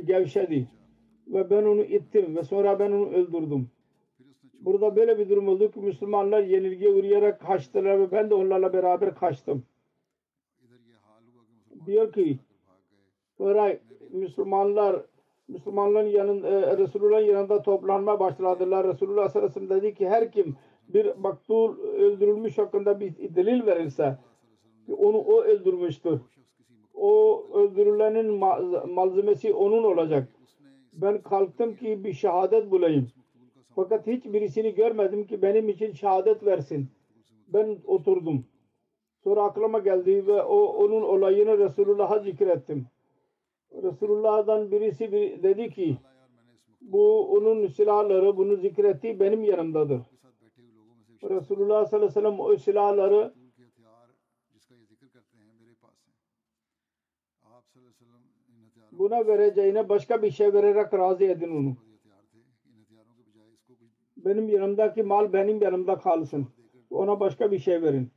Gevşedi. 0.05 0.67
Ve 1.27 1.49
ben 1.49 1.63
onu 1.63 1.83
ittim 1.83 2.35
ve 2.35 2.43
sonra 2.43 2.79
ben 2.79 2.91
onu 2.91 3.09
öldürdüm. 3.09 3.69
Burada 4.61 4.95
böyle 4.95 5.17
bir 5.19 5.29
durum 5.29 5.47
oldu 5.47 5.71
ki 5.71 5.79
Müslümanlar 5.79 6.43
yenilgiye 6.43 6.89
uğrayarak 6.89 7.41
kaçtılar 7.41 7.99
ve 7.99 8.11
ben 8.11 8.29
de 8.29 8.33
onlarla 8.33 8.73
beraber 8.73 9.15
kaçtım. 9.15 9.65
Diyor 11.85 12.13
ki 12.13 12.39
Sonra 13.37 13.77
Müslümanlar 14.11 15.01
Müslümanların 15.47 16.07
yanın 16.07 16.43
e, 16.43 16.77
Resulullah'ın 16.77 17.25
yanında 17.25 17.61
toplanma 17.61 18.19
başladılar. 18.19 18.87
Resulullah 18.87 19.29
sallallahu 19.29 19.59
aleyhi 19.59 19.69
dedi 19.69 19.93
ki 19.93 20.09
her 20.09 20.31
kim 20.31 20.55
bir 20.87 21.15
maktul 21.15 21.79
öldürülmüş 21.79 22.57
hakkında 22.57 22.99
bir 22.99 23.35
delil 23.35 23.65
verirse 23.65 24.17
ki 24.85 24.93
onu 24.93 25.17
o 25.17 25.41
öldürmüştür. 25.41 26.19
O 26.93 27.43
öldürülenin 27.53 28.33
malzemesi 28.93 29.53
onun 29.53 29.83
olacak. 29.83 30.27
Ben 30.93 31.21
kalktım 31.21 31.75
ki 31.75 32.03
bir 32.03 32.13
şehadet 32.13 32.71
bulayım. 32.71 33.07
Fakat 33.75 34.07
hiç 34.07 34.25
birisini 34.25 34.75
görmedim 34.75 35.27
ki 35.27 35.41
benim 35.41 35.69
için 35.69 35.91
şehadet 35.91 36.45
versin. 36.45 36.87
Ben 37.47 37.77
oturdum. 37.87 38.45
Sonra 39.23 39.43
aklıma 39.43 39.79
geldi 39.79 40.27
ve 40.27 40.41
o 40.41 40.57
onun 40.57 41.01
olayını 41.01 41.57
Resulullah'a 41.57 42.19
zikrettim. 42.19 42.87
Resulullah'dan 43.83 44.71
birisi 44.71 45.11
bir 45.11 45.43
dedi 45.43 45.69
ki 45.69 45.97
bu 46.81 47.31
onun 47.33 47.67
silahları 47.67 48.37
bunu 48.37 48.55
zikretti 48.55 49.19
benim 49.19 49.43
yanımdadır. 49.43 50.01
Resulullah 51.23 51.85
sallallahu 51.85 51.95
aleyhi 51.95 52.05
ve 52.05 52.21
sellem 52.21 52.39
o 52.39 52.57
silahları 52.57 53.33
buna 58.91 59.27
vereceğine 59.27 59.89
başka 59.89 60.21
bir 60.21 60.31
şey 60.31 60.53
vererek 60.53 60.93
razı 60.93 61.23
edin 61.23 61.49
onu. 61.49 61.75
Benim 64.17 64.49
yanımdaki 64.49 65.03
mal 65.03 65.33
benim 65.33 65.61
yanımda 65.61 65.97
kalsın. 65.97 66.47
Ona 66.89 67.19
başka 67.19 67.51
bir 67.51 67.59
şey 67.59 67.81
verin. 67.81 68.11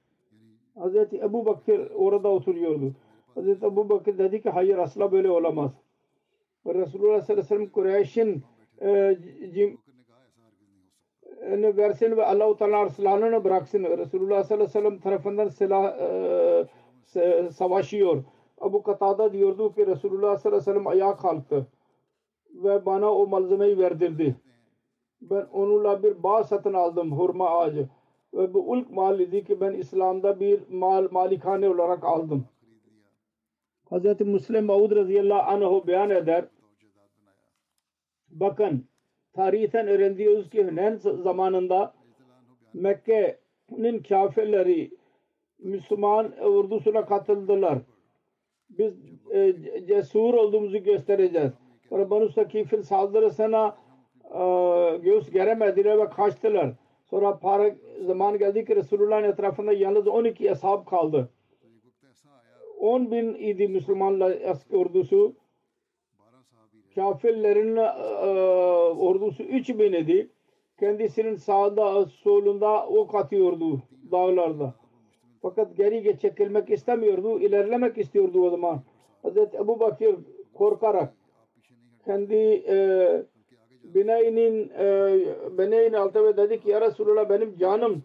Hazreti 0.75 1.17
Ebu 1.17 1.47
Bakir 1.47 1.91
orada 1.95 2.29
oturuyordu. 2.29 2.95
Hazreti 3.39 3.67
Ebu 3.67 3.89
Bakır 3.89 4.19
dedi 4.19 4.43
ki 4.43 4.51
hayır 4.51 4.79
asla 4.79 5.13
böyle 5.13 5.31
olamaz. 5.31 5.71
Resulullah 6.67 7.21
sallallahu 7.21 7.33
aleyhi 7.33 7.39
ve 7.39 7.43
sellem 7.43 7.69
Kureyş'in 7.69 8.45
e, 8.81 8.91
e, 11.41 11.77
versin 11.77 12.17
ve 12.17 12.27
Allah-u 12.27 12.57
Teala 12.57 12.79
arsalanını 12.79 13.45
bıraksın. 13.45 13.85
Resulullah 13.85 14.45
sallallahu 14.45 14.65
aleyhi 14.65 14.69
ve 14.69 14.81
sellem 14.81 14.99
tarafından 15.01 15.49
silah 15.49 15.99
e, 17.15 17.51
savaşıyor. 17.51 18.25
Abu 18.61 18.83
Katada 18.83 19.33
diyordu 19.33 19.75
ki 19.75 19.87
Resulullah 19.87 20.37
sallallahu 20.37 20.71
aleyhi 20.71 20.71
ve 20.71 20.73
sellem 20.73 20.87
ayağa 20.87 21.17
kalktı 21.17 21.67
ve 22.55 22.87
bana 22.87 23.13
o 23.13 23.27
malzemeyi 23.27 23.79
verdirdi. 23.79 24.37
Ben 25.21 25.47
onunla 25.53 26.03
bir 26.03 26.23
bağ 26.23 26.45
satın 26.45 26.75
aldım 26.75 27.13
hurma 27.13 27.51
ağacı. 27.51 27.89
Ve 28.35 28.55
bu 28.55 28.71
ulk 28.71 28.91
mal 28.91 29.21
idi 29.21 29.45
ki 29.45 29.61
ben 29.61 29.73
İslam'da 29.73 30.41
bir 30.41 30.63
mal 30.71 31.09
malikane 31.11 31.69
olarak 31.69 32.05
aldım. 32.05 32.45
Hz. 33.91 34.21
Müslim 34.21 34.65
Maud 34.65 34.97
radıyallahu 34.97 35.51
anh 35.51 35.87
beyan 35.87 36.11
eder. 36.11 36.45
Bakın 38.31 38.85
tarihten 39.33 39.89
öğreniyoruz 39.89 40.51
ki 40.51 40.67
Hünen 40.67 40.97
zamanında 40.97 41.95
Mekke'nin 42.75 44.03
kafirleri 44.03 44.91
Müslüman 45.59 46.33
ordusuna 46.39 47.07
katıldılar. 47.07 47.79
Biz 48.71 48.95
e, 49.31 49.55
cesur 49.87 50.35
olduğumuzu 50.35 50.79
göstereceğiz. 50.79 51.53
Sonra 51.89 52.11
Banu 52.11 52.29
Sakif'in 52.29 52.83
saldırısına 52.83 53.77
e, 54.25 54.41
göğüs 54.97 55.31
geremediler 55.31 55.99
ve 55.99 56.09
kaçtılar. 56.09 56.73
Sonra 57.11 57.39
para 57.39 57.75
zaman 58.07 58.39
geldi 58.39 58.65
ki 58.65 58.77
Resulullah'ın 58.77 59.25
etrafında 59.25 59.73
yalnız 59.73 60.09
12 60.09 60.51
ashab 60.53 60.87
kaldı. 60.87 61.29
10 62.81 63.11
bin 63.11 63.35
idi 63.35 63.69
Müslümanlar 63.69 64.39
ordusu. 64.73 65.35
Kafirlerin 66.95 67.77
e, 67.77 67.91
ordusu 68.99 69.43
3 69.43 69.69
bin 69.69 69.93
idi. 69.93 70.31
Kendisinin 70.81 71.35
sağda 71.35 72.07
solunda 72.07 72.87
ok 72.87 73.15
atıyordu 73.15 73.83
dağlarda. 74.13 74.75
Fakat 75.43 75.77
geri 75.77 76.19
çekilmek 76.19 76.71
istemiyordu. 76.71 77.41
ilerlemek 77.41 77.99
istiyordu 77.99 78.43
o 78.43 78.51
zaman. 78.51 78.83
Hazreti 79.23 79.57
Ebu 79.57 79.81
Bakır 79.81 80.17
korkarak 80.55 81.15
kendi 82.05 82.65
e, 82.69 82.77
bineğinin 83.83 84.73
e, 84.79 85.19
bineğin 85.59 85.93
altı 85.93 86.25
ve 86.25 86.37
dedi 86.37 86.61
ki 86.61 86.71
ya 86.71 86.81
Resulallah 86.81 87.31
benim 87.31 87.57
canım 87.57 88.03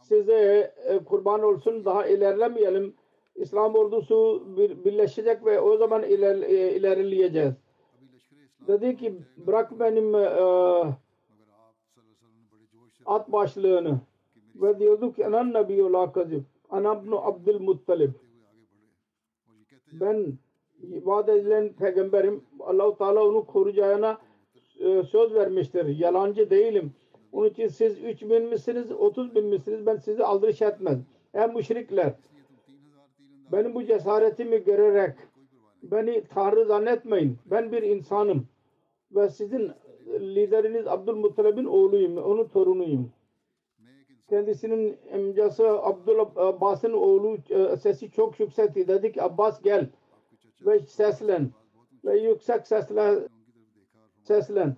size 0.00 0.72
e, 0.88 0.98
kurban 1.04 1.42
olsun 1.42 1.84
daha 1.84 2.06
ilerlemeyelim. 2.06 2.94
İslam 3.38 3.74
ordusu 3.74 4.44
bir, 4.56 4.84
birleşecek 4.84 5.44
ve 5.44 5.60
o 5.60 5.76
zaman 5.76 6.02
iler, 6.02 6.42
e, 6.42 6.76
ilerleyeceğiz. 6.76 7.54
Dedi 8.66 8.96
ki 8.96 9.14
bırak 9.36 9.80
benim 9.80 10.14
e, 10.14 10.28
at 13.06 13.32
başlığını 13.32 14.00
ve 14.54 14.78
diyordu 14.78 15.12
ki 15.12 15.26
anan 15.26 15.52
nebiyyu 15.52 15.92
la 15.92 16.12
kazib 16.12 16.42
anabnu 16.70 17.26
abdülmuttalib 17.26 18.10
ben 19.92 20.38
vaat 20.82 21.28
edilen 21.28 21.72
peygamberim 21.72 22.44
Allah-u 22.60 22.96
Teala 22.96 23.24
onu 23.24 23.46
koruyacağına 23.46 24.18
e, 24.80 25.02
söz 25.02 25.34
vermiştir. 25.34 25.86
Yalancı 25.86 26.50
değilim. 26.50 26.92
Onun 27.32 27.48
için 27.48 27.68
siz 27.68 28.04
3 28.04 28.22
bin 28.22 28.42
misiniz, 28.42 28.92
30 28.92 29.34
bin 29.34 29.46
misiniz? 29.46 29.86
Ben 29.86 29.96
sizi 29.96 30.24
aldırış 30.24 30.62
etmez. 30.62 30.98
Ey 31.34 31.46
müşrikler 31.46 32.12
benim 33.52 33.74
bu 33.74 33.84
cesaretimi 33.84 34.64
görerek 34.64 35.14
beni 35.82 36.24
Tanrı 36.24 36.64
zannetmeyin. 36.64 37.38
Ben 37.46 37.72
bir 37.72 37.82
insanım. 37.82 38.48
Ve 39.12 39.28
sizin 39.28 39.72
lideriniz 40.06 40.86
Abdülmuttalib'in 40.86 41.64
oğluyum. 41.64 42.16
Onun 42.16 42.48
torunuyum. 42.48 43.12
Kendisinin 44.28 44.98
amcası 45.14 45.68
Abdülabbas'ın 45.68 46.92
oğlu 46.92 47.38
e, 47.50 47.76
sesi 47.76 48.10
çok 48.10 48.40
yüksekti. 48.40 48.88
Dedi 48.88 49.12
ki 49.12 49.22
Abbas 49.22 49.62
gel 49.62 49.88
ve 50.66 50.78
seslen 50.78 51.50
ve 52.04 52.18
yüksek 52.18 52.66
sesle 52.66 53.18
seslen. 54.22 54.76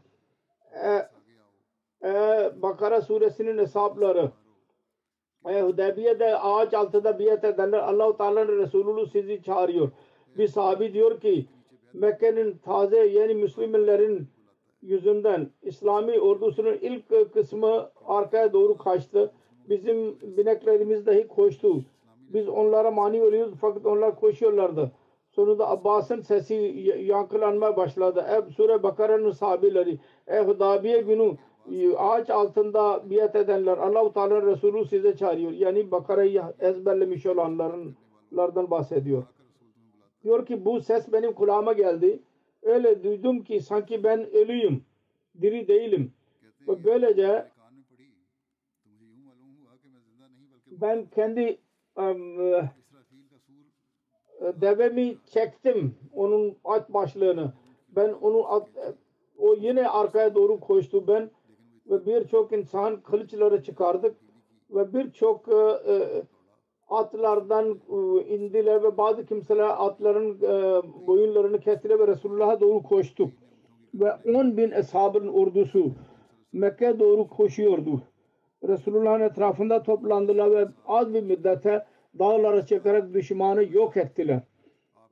E, 0.84 1.08
e, 2.04 2.12
Bakara 2.62 3.00
suresinin 3.02 3.58
hesapları 3.58 4.18
e, 4.20 4.39
Hudeybiye'de 5.44 6.38
ağaç 6.38 6.74
altında 6.74 7.18
biat 7.18 7.44
edenler 7.44 7.78
Allah-u 7.78 8.16
Teala'nın 8.16 8.58
Resulü 8.58 9.06
sizi 9.06 9.42
çağırıyor. 9.42 9.90
Bir 10.38 10.48
sahabi 10.48 10.92
diyor 10.92 11.20
ki 11.20 11.46
Mekke'nin 11.92 12.58
taze 12.58 13.06
yeni 13.06 13.34
Müslümanların 13.34 14.28
yüzünden 14.82 15.50
İslami 15.62 16.20
ordusunun 16.20 16.74
ilk 16.80 17.32
kısmı 17.32 17.90
arkaya 18.06 18.52
doğru 18.52 18.78
kaçtı. 18.78 19.32
Bizim 19.68 20.20
bineklerimiz 20.36 21.06
dahi 21.06 21.28
koştu. 21.28 21.84
Biz 22.18 22.48
onlara 22.48 22.90
mani 22.90 23.22
oluyoruz 23.22 23.54
fakat 23.60 23.86
onlar 23.86 24.16
koşuyorlardı. 24.16 24.92
Sonunda 25.30 25.68
Abbas'ın 25.68 26.20
sesi 26.20 26.54
yankılanmaya 26.98 27.76
başladı. 27.76 28.26
Ey 28.28 28.52
Sure 28.52 28.82
Bakara'nın 28.82 29.30
sahabileri, 29.30 29.98
ey 30.26 30.40
Hudabiye 30.40 31.00
günü 31.00 31.36
ağaç 31.98 32.30
altında 32.30 33.10
biat 33.10 33.36
edenler 33.36 33.78
Allah-u 33.78 34.12
Teala 34.12 34.42
Resulü 34.42 34.84
size 34.84 35.16
çağırıyor. 35.16 35.52
Yani 35.52 35.90
Bakara'yı 35.90 36.42
ezberlemiş 36.58 37.26
olanlardan 37.26 38.70
bahsediyor. 38.70 39.22
Diyor 40.24 40.46
ki 40.46 40.64
bu 40.64 40.80
ses 40.80 41.12
benim 41.12 41.32
kulağıma 41.32 41.72
geldi. 41.72 42.22
Öyle 42.62 43.04
duydum 43.04 43.44
ki 43.44 43.60
sanki 43.60 44.04
ben 44.04 44.30
ölüyüm. 44.30 44.84
Diri 45.40 45.68
değilim. 45.68 46.12
Ve 46.68 46.84
böylece 46.84 47.48
ben 50.66 51.06
kendi 51.06 51.58
um, 51.96 52.38
devemi 54.40 55.16
çektim. 55.26 55.94
Onun 56.14 56.56
at 56.64 56.92
başlığını. 56.92 57.52
Ben 57.88 58.12
onu 58.12 58.52
at, 58.52 58.68
o 59.38 59.54
yine 59.54 59.88
arkaya 59.88 60.34
doğru 60.34 60.60
koştu. 60.60 61.06
Ben 61.08 61.30
ve 61.90 62.06
birçok 62.06 62.52
insan 62.52 63.00
kılıçları 63.00 63.62
çıkardık 63.62 64.16
ve 64.70 64.94
birçok 64.94 65.48
e, 65.48 65.96
atlardan 66.88 67.80
e, 67.88 68.24
indiler 68.34 68.82
ve 68.82 68.96
bazı 68.96 69.26
kimseler 69.26 69.68
atların 69.68 70.38
e, 70.42 70.82
boyunlarını 71.06 71.60
kestiler 71.60 71.98
ve 71.98 72.06
Resulullah'a 72.06 72.60
doğru 72.60 72.82
koştuk. 72.82 73.32
Ve 73.94 74.12
10 74.36 74.56
bin 74.56 74.70
eshabın 74.70 75.28
ordusu 75.28 75.92
Mekke 76.52 76.98
doğru 76.98 77.28
koşuyordu. 77.28 78.02
Resulullah'ın 78.68 79.20
etrafında 79.20 79.82
toplandılar 79.82 80.50
ve 80.50 80.68
az 80.86 81.14
bir 81.14 81.22
müddete 81.22 81.86
dağlara 82.18 82.66
çıkarak 82.66 83.14
düşmanı 83.14 83.64
yok 83.72 83.96
ettiler. 83.96 84.40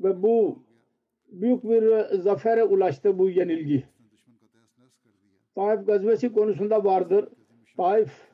Ve 0.00 0.22
bu 0.22 0.58
büyük 1.28 1.64
bir 1.64 2.04
zafere 2.18 2.64
ulaştı 2.64 3.18
bu 3.18 3.30
yenilgi. 3.30 3.84
Taif 5.58 5.86
gazvesi 5.86 6.32
konusunda 6.32 6.84
vardır. 6.84 7.28
Taif 7.76 8.28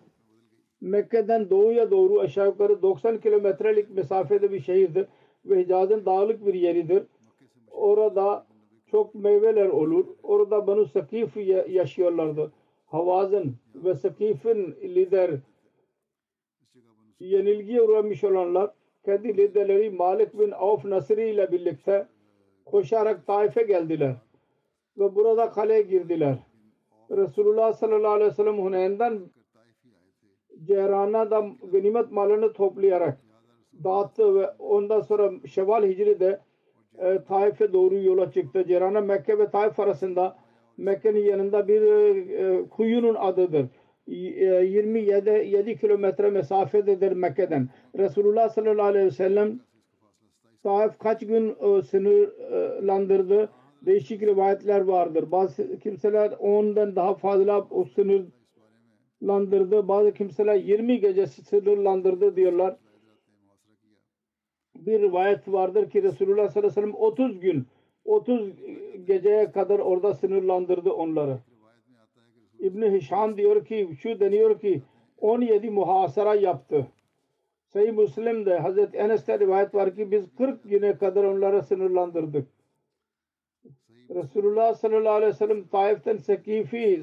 Mekke'den 0.81 1.51
doğuya 1.51 1.91
doğru 1.91 2.21
aşağı 2.21 2.47
yukarı 2.47 2.83
90 2.83 3.21
kilometrelik 3.21 3.91
mesafede 3.91 4.53
bir 4.53 4.61
şehirdir 4.61 5.07
ve 5.45 5.61
Hicaz'ın 5.61 6.05
dağlık 6.05 6.47
bir 6.47 6.55
yeridir. 6.55 7.03
Orada 7.71 8.47
çok 8.91 9.15
meyveler 9.15 9.69
olur. 9.69 10.07
Orada 10.23 10.67
Banu 10.67 10.87
Sakif 10.87 11.37
yaşıyorlardı. 11.69 12.53
Havazın 12.87 13.57
ve 13.75 13.95
Sakif'in 13.95 14.75
lider 14.83 15.31
yenilgiye 17.21 17.83
uğramış 17.83 18.25
olanlar 18.25 18.71
kendi 19.05 19.37
liderleri 19.37 19.91
Malik 19.91 20.39
bin 20.39 20.51
Avf 20.51 20.85
Nasri 20.85 21.31
ile 21.31 21.53
birlikte 21.53 22.09
koşarak 22.65 23.27
Taif'e 23.27 23.63
geldiler. 23.63 24.15
Ve 24.99 25.15
burada 25.15 25.51
kaleye 25.51 25.83
girdiler. 25.83 26.54
Resulullah 27.11 27.73
sallallahu 27.73 28.13
aleyhi 28.13 28.31
ve 28.31 28.35
sellem 28.35 28.59
Huneyn'den 28.59 29.21
Ceyran'a 30.65 31.31
da 31.31 31.47
ganimet 31.73 32.11
malını 32.11 32.53
toplayarak 32.53 33.19
dağıttı 33.85 34.35
ve 34.35 34.51
ondan 34.59 35.01
sonra 35.01 35.33
Şevval 35.47 35.83
Hicri'de 35.85 36.41
e, 36.99 37.19
Taif'e 37.29 37.73
doğru 37.73 37.97
yola 37.97 38.33
çıktı. 38.33 38.65
Ceyran'a 38.67 39.01
Mekke 39.01 39.39
ve 39.39 39.51
Taif 39.51 39.81
arasında 39.81 40.37
Mekke'nin 40.77 41.25
yanında 41.25 41.69
bir 41.69 41.83
e, 41.83 42.69
kuyunun 42.69 43.15
adıdır. 43.15 43.67
E, 44.09 44.13
27 44.13 45.31
7 45.31 45.79
kilometre 45.79 46.31
mesafededir 46.31 47.13
Mekke'den. 47.13 47.69
Resulullah 47.99 48.49
sallallahu 48.49 48.87
aleyhi 48.87 49.07
ve 49.07 49.11
sellem 49.11 49.61
Taif 50.63 50.99
kaç 50.99 51.21
gün 51.27 51.57
e, 51.61 51.83
sınırlandırdı? 51.83 53.49
Değişik 53.87 54.23
rivayetler 54.23 54.81
vardır. 54.81 55.31
Bazı 55.31 55.79
kimseler 55.79 56.33
ondan 56.39 56.97
daha 56.97 57.15
fazla 57.15 57.67
o 57.71 57.85
sınır 57.85 58.25
sınırlandırdı. 59.19 59.89
Bazı 59.89 60.15
kimseler 60.15 60.55
20 60.55 61.01
gecesi 61.01 61.45
sınırlandırdı 61.45 62.37
diyorlar. 62.37 62.77
Bir 64.77 65.01
rivayet 65.01 65.49
vardır 65.49 65.91
ki 65.91 66.03
Resulullah 66.03 66.51
sallallahu 66.51 66.59
aleyhi 66.59 66.67
ve 66.67 66.71
sellem 66.71 66.95
30 66.95 67.41
gün 67.41 67.67
30 68.05 68.51
geceye 69.07 69.53
kadar 69.53 69.79
orada 69.79 70.15
sınırlandırdı 70.15 70.93
onları. 70.93 71.39
İbni 72.59 72.93
Hişam 72.93 73.37
diyor 73.37 73.65
ki 73.65 73.89
şu 74.01 74.21
deniyor 74.21 74.61
ki 74.61 74.83
17 75.21 75.71
muhasara 75.71 76.35
yaptı. 76.35 76.87
Sahih 77.67 77.93
Müslim'de 77.93 78.59
Hazreti 78.59 78.97
Enes'te 78.97 79.39
rivayet 79.39 79.75
var 79.75 79.95
ki 79.95 80.11
biz 80.11 80.37
40 80.37 80.71
güne 80.71 80.99
kadar 80.99 81.25
onlara 81.25 81.63
sınırlandırdık. 81.63 82.54
Resulullah 84.15 84.75
sallallahu 84.75 85.13
aleyhi 85.13 85.33
ve 85.33 85.37
sellem 85.37 85.67
Taif'ten 85.69 86.17
Sekifi 86.17 87.03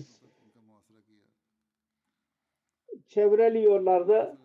çevreliyorlardı. 3.08 4.38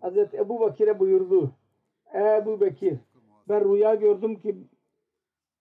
Hazreti 0.00 0.36
Ebu 0.36 0.60
Bakir'e 0.60 0.98
buyurdu. 0.98 1.52
Ebu 2.14 2.60
Bekir 2.60 2.98
ben 3.48 3.74
rüya 3.74 3.94
gördüm 3.94 4.36
ki 4.36 4.56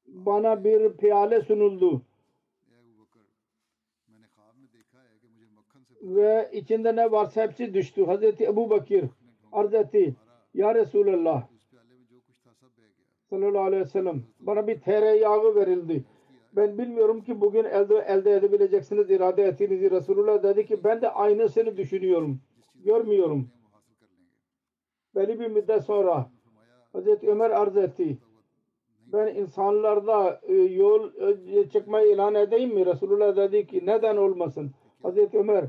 bana 0.08 0.64
bir 0.64 0.98
piyale 0.98 1.42
sunuldu. 1.42 2.02
Ve 6.02 6.50
içinde 6.54 6.96
ne 6.96 7.12
varsa 7.12 7.44
hepsi 7.44 7.74
düştü. 7.74 8.06
Hazreti 8.06 8.46
Ebu 8.46 8.70
Bakir 8.70 9.06
arz 9.52 9.74
etti. 9.74 10.16
Ya 10.54 10.76
Resulallah 10.76 11.48
sallallahu 13.30 13.64
aleyhi 13.64 13.82
ve 13.82 13.88
sellem 13.88 14.24
bana 14.40 14.68
bir 14.68 14.82
tereyağı 14.82 15.56
verildi. 15.56 16.04
Ben 16.56 16.78
bilmiyorum 16.78 17.22
ki 17.22 17.42
bugün 17.42 17.64
elde, 17.64 17.98
elde 17.98 18.34
edebileceksiniz 18.36 19.12
irade 19.12 19.44
ettiğinizi. 19.44 19.92
Resulullah 19.92 20.44
dedi 20.44 20.66
ki 20.66 20.84
ben 20.84 21.02
de 21.02 21.10
aynısını 21.10 21.78
düşünüyorum. 21.78 22.40
Görmüyorum. 22.76 23.50
Beni 25.16 25.40
bir 25.40 25.48
müddet 25.48 25.84
sonra 25.84 26.30
Hazreti 26.94 27.30
Ömer 27.30 27.50
arz 27.50 27.78
etti. 27.78 28.18
Ben 29.14 29.36
insanlarda 29.36 30.42
e, 30.44 30.54
yol 30.54 31.12
e, 31.48 31.70
çıkmayı 31.70 32.14
ilan 32.14 32.36
edeyim 32.36 32.74
mi? 32.74 32.86
Resulullah 32.86 33.36
dedi 33.36 33.68
ki 33.68 33.86
neden 33.86 34.18
olmasın? 34.18 34.72
Hazreti 35.02 35.38
Ömer 35.38 35.66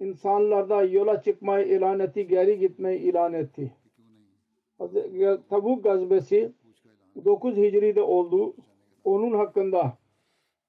insanlarda 0.00 0.82
yola 0.82 1.22
çıkmayı 1.22 1.66
ilan 1.66 2.00
etti, 2.00 2.28
geri 2.28 2.58
gitmeyi 2.58 3.00
ilan 3.00 3.32
etti. 3.32 3.72
Tabuk 5.48 5.84
gazbesi 5.84 6.52
9 7.24 7.56
Hicri'de 7.56 8.02
oldu. 8.02 8.54
Onun 9.04 9.32
hakkında 9.32 9.98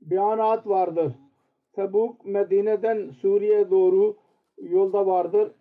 beyanat 0.02 0.68
vardır. 0.68 1.14
Tebuk 1.74 2.26
Medine'den 2.26 3.10
Suriye'ye 3.10 3.70
doğru 3.70 4.16
yolda 4.62 5.06
vardır. 5.06 5.52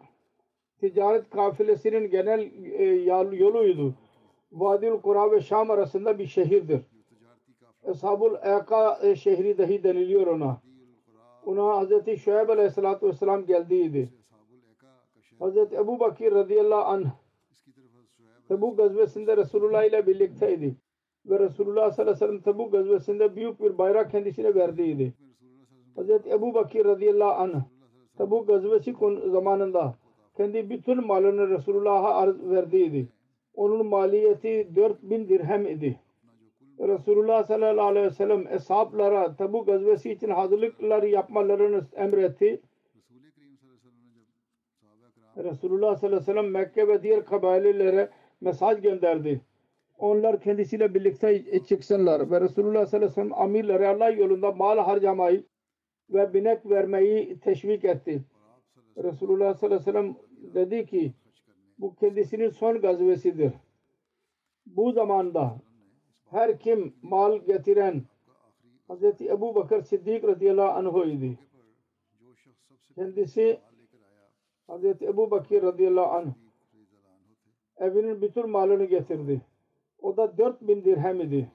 Ticaret 0.81 1.31
kafilesinin 1.31 2.11
genel 2.11 2.51
e, 2.73 2.85
yoluydu. 3.37 3.95
Vadil 4.53 5.01
Kura 5.01 5.33
ve 5.33 5.41
Şam 5.41 5.71
arasında 5.71 6.19
bir 6.19 6.27
şehirdir. 6.27 6.81
Eshabul 7.85 8.35
Eka 8.35 8.99
e, 9.03 9.17
şehri 9.17 9.59
dahi 9.59 9.85
deniliyor 9.85 10.27
ona. 10.27 10.61
Ona 11.47 11.83
Hz. 11.83 12.19
Şuayb 12.21 12.49
aleyhissalatu 12.49 13.09
vesselam 13.09 13.47
geldiydi. 13.47 14.09
Hz. 15.41 15.57
Ebu 15.57 16.01
Bakir 16.01 16.33
radıyallahu 16.33 16.85
anh 16.85 17.24
Tebuk 18.49 18.79
gazvesinde 18.79 19.37
Resulullah 19.37 19.85
ile 19.85 20.07
birlikteydi. 20.07 20.77
Ve 21.27 21.39
Resulullah 21.39 21.91
sallallahu 21.91 22.15
aleyhi 22.15 22.25
ve 22.25 22.27
sellem 22.27 22.41
Tebuk 22.41 22.73
gazvesinde 22.73 23.37
büyük 23.37 23.61
bir 23.61 23.79
bayrak 23.79 24.11
kendisine 24.11 24.55
verdiydi. 24.55 25.15
Hz. 25.97 26.11
Ebu 26.11 26.55
Bakir 26.55 26.85
radıyallahu 26.85 27.33
anh 27.33 27.63
Tebuk 28.19 28.49
gazvesi 28.49 28.95
zamanında 29.31 29.95
kendi 30.37 30.71
bütün 30.71 31.07
malını 31.07 31.49
Resulullah'a 31.49 32.15
arz 32.15 32.51
verdiydi. 32.51 33.09
Onun 33.55 33.87
maliyeti 33.87 34.69
4000 34.77 35.29
dirhem 35.29 35.67
idi. 35.67 36.01
Resulullah 36.81 37.45
sallallahu 37.45 37.87
aleyhi 37.87 38.07
ve 38.07 38.11
sellem 38.11 38.47
eshaplara 38.47 39.37
Tebuk 39.37 39.67
gazvesi 39.67 40.13
için 40.13 40.31
hazırlıklar 40.31 41.03
yapmalarını 41.03 41.87
emretti. 41.97 42.61
Resulullah 45.37 45.97
sallallahu 45.97 46.07
aleyhi 46.07 46.23
ve 46.23 46.33
sellem 46.33 46.51
Mekke 46.51 46.89
ve 46.89 47.03
diğer 47.03 47.25
kabilelere 47.25 48.11
mesaj 48.45 48.83
gönderdi. 48.83 49.41
Onlar 49.99 50.41
kendisiyle 50.41 50.95
birlikte 50.95 51.61
çıksınlar 51.65 52.31
ve 52.31 52.41
Resulullah 52.41 52.87
sallallahu 52.87 52.97
aleyhi 52.97 53.11
ve 53.11 53.15
sellem 53.15 53.33
amirleri 53.33 53.89
Allah 53.89 54.11
yolunda 54.11 54.53
mal 54.53 54.79
harcamayı 54.79 55.45
ve 56.11 56.35
binek 56.35 56.71
vermeyi 56.71 57.41
teşvik 57.41 57.85
etti. 57.85 58.25
Resulullah 58.97 59.55
sallallahu 59.55 59.67
aleyhi 59.67 59.81
ve 59.81 59.93
sellem 59.93 60.17
dedi 60.55 60.87
ki 60.87 61.13
bu 61.79 61.95
kendisinin 61.95 62.49
son 62.49 62.81
gazvesidir. 62.81 63.53
Bu 64.67 64.93
zamanda 64.93 65.57
her 66.31 66.59
kim 66.59 66.95
mal 67.03 67.39
getiren 67.39 68.03
Hz. 68.89 69.21
Ebu 69.21 69.55
Bakır 69.55 69.83
Siddik 69.83 70.25
radıyallahu 70.25 70.99
anh 70.99 71.13
idi. 71.13 71.39
Kendisi 72.95 73.61
Hz. 74.69 74.85
Ebu 74.85 75.31
Bakir 75.31 75.63
radıyallahu 75.63 76.07
anh 76.07 76.44
evinin 77.79 78.23
bütün 78.23 78.51
malını 78.51 78.85
getirdi. 78.85 79.41
O 79.99 80.17
da 80.17 80.39
4000 80.39 80.85
dirhem 80.85 81.21
idi. 81.21 81.53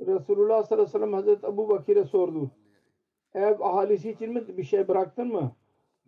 Resulullah 0.00 0.62
sallallahu 0.62 0.72
aleyhi 0.72 0.88
ve 0.88 0.98
sellem 0.98 1.12
Hazreti 1.12 1.46
Abu 1.46 1.68
Bakir'e 1.68 2.04
sordu. 2.04 2.50
Ev 3.34 3.60
ahalisi 3.60 4.10
için 4.10 4.32
mi 4.32 4.58
bir 4.58 4.62
şey 4.62 4.88
bıraktın 4.88 5.28
mı? 5.28 5.52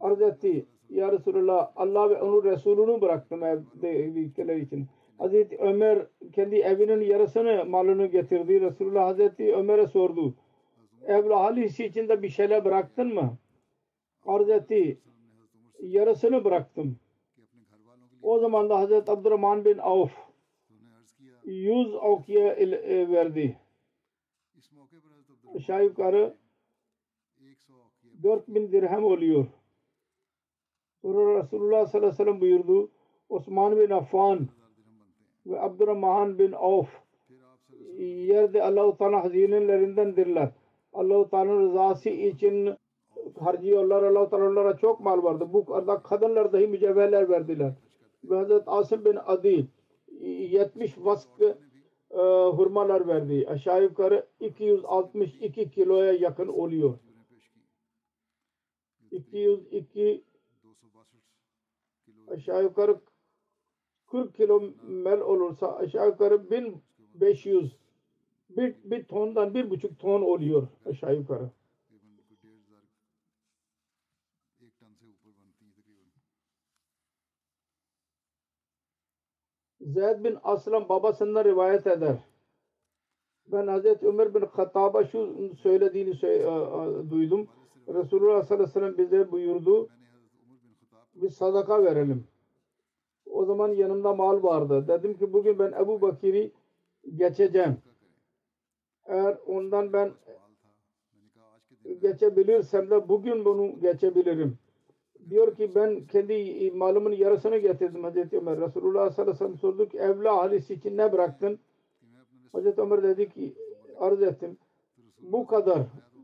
Arz 0.00 0.20
etti. 0.20 0.66
Ya 0.88 1.12
Resulullah 1.12 1.72
Allah 1.76 2.10
ve 2.10 2.22
onun 2.22 2.44
Resulunu 2.44 3.00
bıraktım 3.00 3.44
evdekiler 3.44 4.56
için. 4.56 4.86
Hazreti 5.18 5.56
Ömer 5.58 6.06
kendi 6.32 6.56
evinin 6.56 7.00
yarısını 7.00 7.64
malını 7.64 8.06
getirdi. 8.06 8.60
Resulullah 8.60 9.06
Hazreti 9.06 9.54
Ömer'e 9.56 9.86
sordu. 9.86 10.34
Ev 11.06 11.30
ahalisi 11.30 11.84
için 11.84 12.08
de 12.08 12.22
bir 12.22 12.28
şeyler 12.28 12.64
bıraktın 12.64 13.14
mı? 13.14 13.38
Arz 14.26 14.48
etti. 14.48 14.98
Yarısını 15.80 16.44
bıraktım. 16.44 16.96
O 18.22 18.38
zaman 18.38 18.70
da 18.70 18.78
Hazreti 18.78 19.10
Abdurrahman 19.10 19.64
bin 19.64 19.78
Avf 19.78 20.12
100 21.44 21.94
okya 21.94 22.52
e, 22.54 23.10
verdi. 23.10 23.58
Aşağı 25.54 25.84
yukarı 25.84 26.36
4000 28.22 28.72
dirhem 28.72 29.04
oluyor. 29.04 29.46
Sonra 31.02 31.42
Resulullah 31.42 31.86
sallallahu 31.86 31.96
aleyhi 31.96 32.12
ve 32.12 32.24
sellem 32.24 32.40
buyurdu. 32.40 32.90
Osman 33.28 33.76
bin 33.76 33.90
Affan 33.90 34.48
ve 35.46 35.60
Abdurrahman 35.60 36.38
bin 36.38 36.52
Avf 36.52 36.88
yerde 37.98 38.62
Allah-u 38.62 38.96
Teala 38.96 39.24
hazinelerindendirler. 39.24 40.50
Allah-u 40.92 41.30
Teala 41.30 41.60
rızası 41.60 42.10
için 42.10 42.74
harcıyorlar. 43.40 44.02
Allah-u 44.02 44.30
Teala 44.30 44.50
onlara 44.50 44.76
çok 44.76 45.00
mal 45.00 45.22
vardı. 45.22 45.52
Bu 45.52 45.74
arada 45.74 46.02
kadınlar 46.02 46.52
dahi 46.52 46.66
mücevherler 46.66 47.28
verdiler 47.28 47.72
ve 48.24 48.36
Hazreti 48.36 48.70
Asım 48.70 49.04
bin 49.04 49.18
Adi 49.26 49.66
70 50.20 50.98
vaskı 50.98 51.58
e, 52.10 52.18
hurmalar 52.48 53.08
verdi. 53.08 53.46
Aşağı 53.48 53.82
yukarı 53.82 54.26
262 54.40 55.70
kiloya 55.70 56.12
yakın 56.12 56.48
oluyor. 56.48 56.98
202 59.10 60.24
aşağı 62.28 62.62
yukarı 62.62 63.00
40 64.06 64.34
kilo 64.34 64.62
mel 64.82 65.20
olursa 65.20 65.76
aşağı 65.76 66.06
yukarı 66.06 66.50
1500 66.50 67.76
bir, 68.50 68.74
bir 68.84 69.04
tondan 69.04 69.54
bir 69.54 69.70
buçuk 69.70 69.98
ton 69.98 70.22
oluyor 70.22 70.68
aşağı 70.86 71.16
yukarı. 71.16 71.50
Zeyd 79.88 80.24
bin 80.24 80.38
Aslan 80.44 80.88
babasından 80.88 81.44
rivayet 81.44 81.86
eder. 81.86 82.16
Ben 83.46 83.66
Hazreti 83.66 84.06
Ömer 84.06 84.34
bin 84.34 84.40
Hattab'a 84.40 85.04
şu 85.04 85.54
söylediğini 85.62 86.14
söyle, 86.14 86.42
e, 86.42 87.10
duydum. 87.10 87.48
Resulullah 87.88 88.42
sallallahu 88.42 88.64
aleyhi 88.64 88.76
ve 88.76 88.80
sellem 88.80 88.98
bize 88.98 89.32
buyurdu. 89.32 89.88
Biz 91.14 91.34
sadaka 91.34 91.84
verelim. 91.84 92.24
O 93.30 93.44
zaman 93.44 93.68
yanımda 93.68 94.14
mal 94.14 94.42
vardı. 94.42 94.84
Dedim 94.88 95.18
ki 95.18 95.32
bugün 95.32 95.58
ben 95.58 95.72
Ebu 95.72 96.00
Bakir'i 96.00 96.52
geçeceğim. 97.16 97.76
Eğer 99.06 99.38
ondan 99.46 99.92
ben 99.92 100.12
geçebilirsem 102.00 102.90
de 102.90 103.08
bugün 103.08 103.44
bunu 103.44 103.80
geçebilirim 103.80 104.58
diyor 105.30 105.56
ki 105.56 105.74
ben 105.74 106.06
kendi 106.06 106.32
e, 106.32 106.70
malımın 106.70 107.12
yarısını 107.12 107.58
getirdim 107.58 108.04
Hazreti 108.04 108.38
Ömer. 108.38 108.60
Resulullah 108.60 109.10
sallallahu 109.10 109.20
aleyhi 109.20 109.34
ve 109.34 109.38
sellem 109.38 109.56
sordu 109.56 109.88
ki 109.88 109.98
evla 109.98 110.40
ailesi 110.40 110.74
için 110.74 110.96
ne 110.96 111.12
bıraktın? 111.12 111.58
Hazreti 112.52 112.80
Ömer 112.80 113.02
dedi 113.02 113.28
ki 113.28 113.54
arz 113.98 114.22
ettim. 114.22 114.56
Bu 115.20 115.46
kadar 115.46 115.78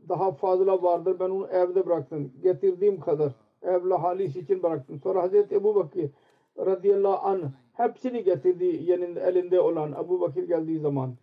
daha 0.09 0.31
fazla 0.31 0.83
vardır. 0.83 1.19
Ben 1.19 1.29
onu 1.29 1.47
evde 1.47 1.85
bıraktım. 1.85 2.31
Getirdiğim 2.43 2.99
kadar 2.99 3.31
evla 3.61 4.03
halis 4.03 4.35
için 4.35 4.63
bıraktım. 4.63 4.99
Sonra 5.03 5.23
Hazreti 5.23 5.55
Ebu 5.55 5.75
Bakir 5.75 6.09
radıyallahu 6.57 7.27
anh 7.27 7.43
hepsini 7.73 8.23
getirdi 8.23 8.65
yeninde, 8.65 9.21
elinde 9.21 9.59
olan 9.59 9.91
Ebu 10.05 10.21
Bakir 10.21 10.43
geldiği 10.43 10.79
zaman. 10.79 11.15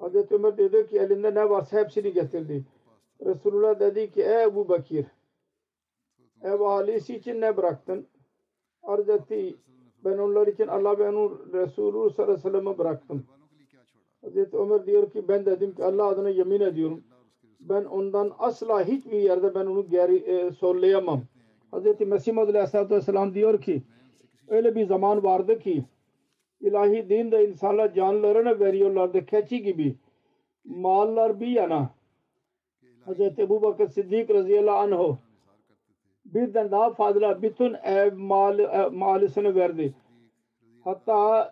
Hazreti 0.00 0.34
Ömer 0.34 0.58
dedi 0.58 0.86
ki 0.86 0.98
elinde 0.98 1.34
ne 1.34 1.50
varsa 1.50 1.80
hepsini 1.80 2.12
getirdi. 2.12 2.64
Resulullah 3.26 3.80
dedi 3.80 4.10
ki 4.10 4.22
ey 4.22 4.44
Ebu 4.44 4.68
Bakir 4.68 5.06
ev 6.42 6.60
ahalisi 6.60 7.16
için 7.16 7.40
ne 7.40 7.56
bıraktın? 7.56 8.06
Arz 8.82 9.08
etti 9.08 9.56
ben 10.04 10.18
onlar 10.18 10.46
için 10.46 10.66
Allah 10.66 10.98
ve 10.98 11.08
onun 11.08 11.52
Resulü 11.52 12.10
sallallahu 12.10 12.22
aleyhi 12.22 12.38
ve 12.38 12.50
sellem'i 12.50 12.78
bıraktım. 12.78 13.26
Hazreti 14.20 14.56
Ömer 14.56 14.86
diyor 14.86 15.10
ki 15.10 15.28
ben 15.28 15.46
dedim 15.46 15.74
ki 15.74 15.84
Allah 15.84 16.06
adına 16.06 16.28
yemin 16.28 16.60
ediyorum. 16.60 17.04
Ben 17.60 17.84
ondan 17.84 18.32
asla 18.38 18.84
hiçbir 18.84 19.18
yerde 19.18 19.54
ben 19.54 19.66
onu 19.66 19.88
geri 19.88 20.16
e, 20.16 20.50
sorlayamam. 20.50 21.22
Hazreti 21.70 22.06
Mesih 22.06 22.32
Madhu 22.32 22.50
Aleyhisselatü 22.50 22.94
Vesselam 22.94 23.34
diyor 23.34 23.60
ki 23.60 23.82
öyle 24.48 24.74
bir 24.74 24.86
zaman 24.86 25.24
vardı 25.24 25.58
ki 25.58 25.84
ilahi 26.60 27.08
dinde 27.08 27.48
insanlar 27.48 27.94
canlarını 27.94 28.60
veriyorlardı 28.60 29.26
keçi 29.26 29.62
gibi. 29.62 29.96
Mallar 30.64 31.40
bir 31.40 31.46
yana. 31.46 31.90
Hazreti 33.04 33.42
Ebu 33.42 33.62
Bakır 33.62 33.88
Siddik 33.88 34.30
radıyallahu 34.30 34.76
anh 34.76 35.16
birden 36.34 36.70
daha 36.70 36.94
fazla 36.94 37.42
bütün 37.42 37.74
ev 37.74 38.14
mal, 38.16 38.58
ev, 38.58 38.92
malisini 38.92 39.54
verdi. 39.54 39.94
Hatta 40.84 41.50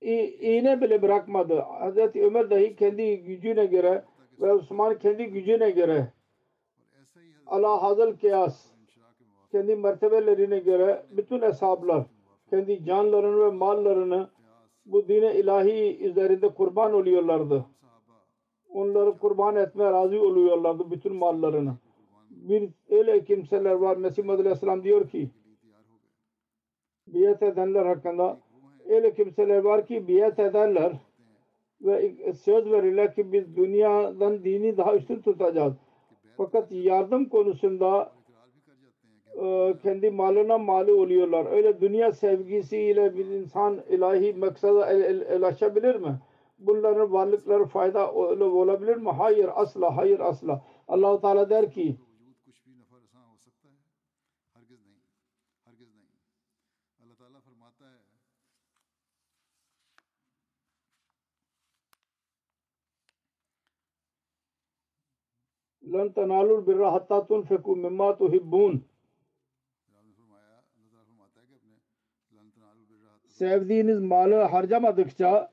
iğne 0.00 0.80
bile 0.80 1.02
bırakmadı. 1.02 1.60
Hz. 1.60 2.16
Ömer 2.16 2.50
dahi 2.50 2.76
kendi 2.76 3.22
gücüne 3.22 3.66
göre 3.66 4.04
ve 4.40 4.52
Osman 4.52 4.98
kendi 4.98 5.26
gücüne 5.26 5.70
göre 5.70 6.12
Allah 7.46 7.82
hazal 7.82 8.16
kıyas 8.16 8.66
kendi 9.50 9.76
mertebelerine 9.76 10.58
göre 10.58 11.06
bütün 11.10 11.42
hesaplar 11.42 12.06
kendi 12.50 12.84
canlarını 12.84 13.46
ve 13.46 13.50
mallarını 13.50 14.28
bu 14.86 15.08
dine 15.08 15.34
ilahi 15.34 15.98
üzerinde 16.04 16.48
kurban 16.48 16.92
oluyorlardı. 16.92 17.64
Onları 18.68 19.18
kurban 19.18 19.56
etme 19.56 19.84
razı 19.84 20.22
oluyorlardı 20.22 20.90
bütün 20.90 21.16
mallarını. 21.16 21.74
Bir 22.30 22.68
öyle 22.90 23.24
kimseler 23.24 23.72
var 23.72 23.96
Mesih 23.96 24.24
Muhammed 24.24 24.40
Aleyhisselam 24.44 24.84
diyor 24.84 25.08
ki 25.08 25.30
biat 27.06 27.42
edenler 27.42 27.86
hakkında 27.86 28.38
öyle 28.88 29.14
kimseler 29.14 29.58
var 29.58 29.86
ki 29.86 30.08
biat 30.08 30.38
ederler 30.38 30.92
ve 31.80 32.14
söz 32.32 32.72
verirler 32.72 33.14
ki 33.14 33.32
biz 33.32 33.56
dünyadan 33.56 34.44
dini 34.44 34.76
daha 34.76 34.96
üstün 34.96 35.20
tutacağız. 35.20 35.74
Fakat 36.36 36.72
yardım 36.72 37.28
konusunda 37.28 38.12
e, 39.42 39.74
kendi 39.82 40.10
malına 40.10 40.58
mali 40.58 40.92
oluyorlar. 40.92 41.52
Öyle 41.52 41.80
dünya 41.80 42.12
sevgisiyle 42.12 43.16
bir 43.16 43.26
insan 43.26 43.80
ilahi 43.88 44.32
maksada 44.32 44.88
ulaşabilir 45.36 45.94
mi? 45.94 46.18
Bunların 46.58 47.12
varlıkları 47.12 47.64
fayda 47.64 48.12
olabilir 48.12 48.96
mi? 48.96 49.10
Hayır 49.10 49.50
asla 49.54 49.96
hayır 49.96 50.20
asla. 50.20 50.64
allah 50.88 51.20
Teala 51.20 51.50
der 51.50 51.70
ki 51.70 51.96
لَنْ 65.94 66.08
تَنَالُوا 66.18 66.56
الْبِرَّ 66.60 66.80
حَتَّى 66.94 67.18
تُنْفِقُوا 67.30 67.76
مِمَّا 67.84 68.08
تُحِبُّونَ 68.20 68.74
Sevdiğiniz 73.26 74.00
malı 74.00 74.34
harcamadıkça 74.34 75.52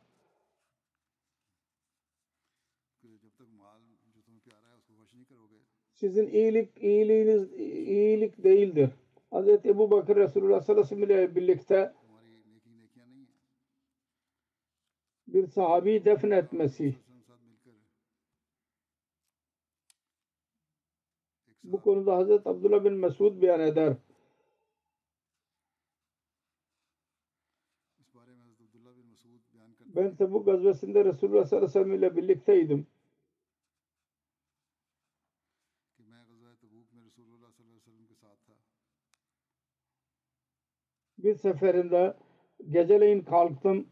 sizin 5.93 6.28
iyilik 6.28 6.78
iyiliğiniz 6.78 7.54
iyilik 7.54 8.43
değildir. 8.43 8.89
Hz. 9.32 9.48
Ebu 9.65 9.91
Bakır 9.91 10.15
Resulullah 10.15 10.62
sallallahu 10.62 10.86
aleyhi 10.86 11.02
ve 11.02 11.08
sellem 11.08 11.28
ile 11.28 11.36
birlikte 11.36 11.93
bir 15.28 15.48
sahabi 15.48 16.06
defnetmesi 16.06 16.95
bu 21.71 21.82
konuda 21.82 22.15
Hazreti 22.15 22.49
Abdullah 22.49 22.84
bin 22.84 22.93
Mesud 22.93 23.41
beyan 23.41 23.60
eder. 23.60 23.97
Ben 29.95 30.15
Tebuk 30.15 30.45
gazvesinde 30.45 31.06
Resulullah 31.06 31.45
sallallahu 31.45 31.65
aleyhi 31.65 31.80
ve 31.80 31.84
sellem 31.84 31.93
ile 31.93 32.15
birlikteydim. 32.17 32.88
Bir 41.17 41.36
seferinde 41.36 42.13
geceleyin 42.69 43.21
kalktım. 43.21 43.88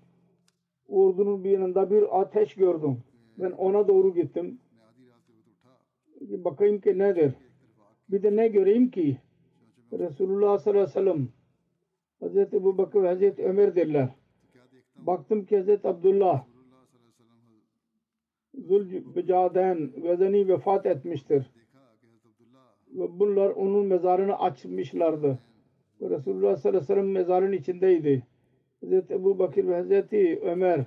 Ordunun 0.87 1.43
bir 1.43 1.49
yanında 1.51 1.89
bir 1.91 2.21
ateş 2.21 2.55
gördüm. 2.55 3.03
Ben 3.37 3.51
ona 3.51 3.87
doğru 3.87 4.13
gittim. 4.13 4.59
Bakayım 6.21 6.81
ki 6.81 6.97
nedir? 6.97 7.33
Bir 8.13 8.23
de 8.23 8.35
ne 8.35 8.47
göreyim 8.47 8.91
ki 8.91 9.17
Resulullah 9.93 10.57
sallallahu 10.57 10.81
aleyhi 10.81 10.97
ve 10.97 11.01
sellem 11.01 11.29
Hazreti 12.19 12.55
Ebu 12.55 12.77
Bakır 12.77 13.03
ve 13.03 13.07
Hazreti 13.07 13.43
Ömer 13.43 13.75
derler. 13.75 14.09
Baktım 14.95 15.45
ki 15.45 15.57
Hazreti 15.57 15.87
Abdullah 15.87 16.45
Zülbecaden 18.53 19.91
vezeni 20.03 20.47
vefat 20.47 20.85
etmiştir. 20.85 21.51
Ve 22.87 23.19
bunlar 23.19 23.49
onun 23.49 23.85
mezarını 23.85 24.39
açmışlardı. 24.39 25.39
Resulullah 26.01 26.55
sallallahu 26.55 26.77
aleyhi 26.77 26.83
ve 26.83 26.95
sellem 26.95 27.11
mezarın 27.11 27.51
içindeydi. 27.51 28.23
Hazreti 28.81 29.13
Ebu 29.13 29.39
Bakir 29.39 29.67
ve 29.67 29.75
Hazreti 29.75 30.39
Ömer 30.43 30.85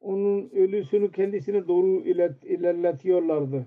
onun 0.00 0.50
ölüsünü 0.50 1.12
kendisine 1.12 1.68
doğru 1.68 2.00
ilet, 2.00 2.44
ilerletiyorlardı. 2.44 3.66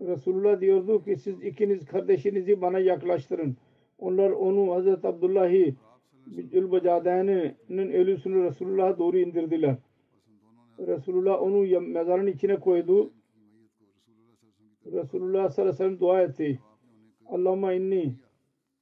Resulullah 0.00 0.60
diyordu 0.60 1.04
ki 1.04 1.16
siz 1.16 1.42
ikiniz 1.42 1.86
kardeşinizi 1.86 2.60
bana 2.60 2.78
yaklaştırın. 2.78 3.56
Onlar 3.98 4.30
onu 4.30 4.74
Hazreti 4.74 5.06
Abdullah'ı 5.06 5.74
Zülbecadeyn'in 6.26 7.92
ölüsünü 7.92 8.44
Resulullah'a 8.44 8.98
doğru 8.98 9.18
indirdiler. 9.18 9.76
Resulullah 10.78 11.42
onu 11.42 11.80
mezarın 11.80 12.26
içine 12.26 12.60
koydu. 12.60 13.12
Resulullah 14.86 15.50
sallallahu 15.50 15.60
aleyhi 15.60 15.74
ve 15.74 15.76
sellem 15.76 16.00
dua 16.00 16.22
etti. 16.22 16.60
Allahümme 17.26 17.76
inni 17.76 18.14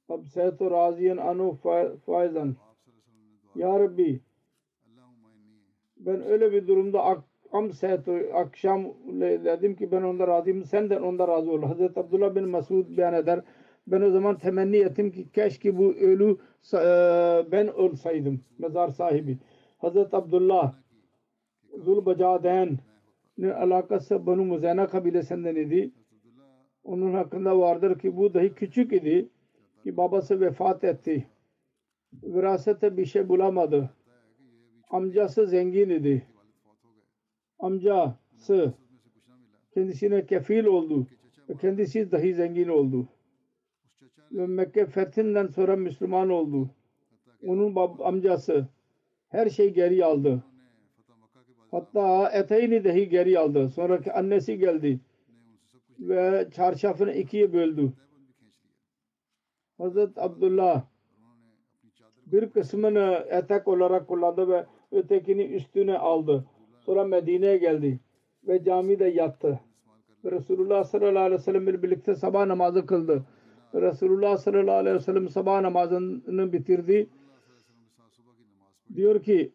absetu 0.09 0.71
raziyen 0.71 1.17
anu 1.17 1.57
faizan. 2.05 2.55
Ya 3.55 3.79
Rabbi 3.79 4.21
ben 5.97 6.21
öyle 6.21 6.51
bir 6.51 6.67
durumda 6.67 7.03
ak 7.03 7.23
amse 7.53 8.03
to 8.03 8.11
akşam 8.33 8.85
dedim 9.21 9.75
ki 9.75 9.91
ben 9.91 10.01
onda 10.01 10.27
razıyım 10.27 10.63
sen 10.63 10.89
de 10.89 10.99
onda 10.99 11.27
razı 11.27 11.51
ol. 11.51 11.61
Hazreti 11.61 11.99
Abdullah 11.99 12.35
bin 12.35 12.47
Mesud 12.47 12.97
beyan 12.97 13.13
eder. 13.13 13.41
Ben 13.87 14.01
o 14.01 14.09
zaman 14.09 14.37
temenni 14.37 14.77
ettim 14.77 15.11
ki 15.11 15.31
keşke 15.31 15.77
bu 15.77 15.93
ölü 15.93 16.37
e, 16.73 16.77
ben 17.51 17.67
olsaydım 17.67 18.41
mezar 18.57 18.89
sahibi. 18.89 19.37
Hazreti 19.77 20.15
Abdullah 20.15 20.73
Zulbacaden 21.77 22.77
ne 23.37 23.53
alakası 23.53 24.25
Banu 24.25 24.45
Muzena 24.45 24.87
kabilesinden 24.87 25.55
idi. 25.55 25.91
Onun 26.83 27.13
hakkında 27.13 27.59
vardır 27.59 27.99
ki 27.99 28.17
bu 28.17 28.33
dahi 28.33 28.53
küçük 28.53 28.93
idi 28.93 29.29
ki 29.83 29.97
babası 29.97 30.41
vefat 30.41 30.83
etti. 30.83 31.27
Virasete 32.23 32.97
bir 32.97 33.05
şey 33.05 33.29
bulamadı. 33.29 33.89
Amcası 34.89 35.47
zengin 35.47 35.89
idi 35.89 36.27
amcası 37.63 38.73
kendisine 39.73 40.25
kefil 40.25 40.65
oldu. 40.65 41.07
Kendisi 41.61 42.11
dahi 42.11 42.33
zengin 42.33 42.67
oldu. 42.67 43.07
Ve 44.31 44.47
Mekke 44.47 44.85
fethinden 44.85 45.47
sonra 45.47 45.75
Müslüman 45.75 46.29
oldu. 46.29 46.69
Onun 47.47 47.75
bab, 47.75 47.99
amcası 47.99 48.67
her 49.29 49.49
şey 49.49 49.73
geri 49.73 50.05
aldı. 50.05 50.43
Hatta 51.71 52.29
eteğini 52.29 52.83
dahi 52.83 53.09
geri 53.09 53.39
aldı. 53.39 53.69
Sonraki 53.69 54.13
annesi 54.13 54.57
geldi 54.57 54.99
ve 55.99 56.49
çarşafını 56.51 57.13
ikiye 57.13 57.53
böldü. 57.53 57.93
Hazret 59.77 60.17
Abdullah 60.17 60.85
bir 62.25 62.49
kısmını 62.49 63.25
etek 63.29 63.67
olarak 63.67 64.07
kullandı 64.07 64.49
ve 64.49 64.65
ötekini 64.91 65.43
üstüne 65.43 65.97
aldı. 65.97 66.45
Sonra 66.85 67.03
Medine'ye 67.03 67.57
geldi 67.57 67.99
ve 68.47 68.63
camide 68.63 69.05
yattı. 69.05 69.59
Resulullah 70.25 70.83
sallallahu 70.83 71.23
aleyhi 71.23 71.39
ve 71.39 71.43
sellem 71.43 71.67
ile 71.67 71.83
birlikte 71.83 72.15
sabah 72.15 72.45
namazı 72.45 72.85
kıldı. 72.85 73.25
Resulullah 73.73 74.37
sallallahu 74.37 74.75
aleyhi 74.75 74.95
ve 74.95 74.99
sellem 74.99 75.29
sabah 75.29 75.61
namazını 75.61 76.53
bitirdi. 76.53 77.09
Diyor 78.95 79.23
ki 79.23 79.53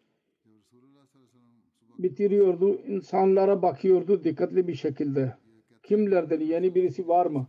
bitiriyordu, 1.99 2.75
insanlara 2.87 3.61
bakıyordu 3.61 4.23
dikkatli 4.23 4.67
bir 4.67 4.75
şekilde. 4.75 5.35
Kimlerden 5.83 6.39
yeni 6.39 6.75
birisi 6.75 7.07
var 7.07 7.25
mı? 7.25 7.47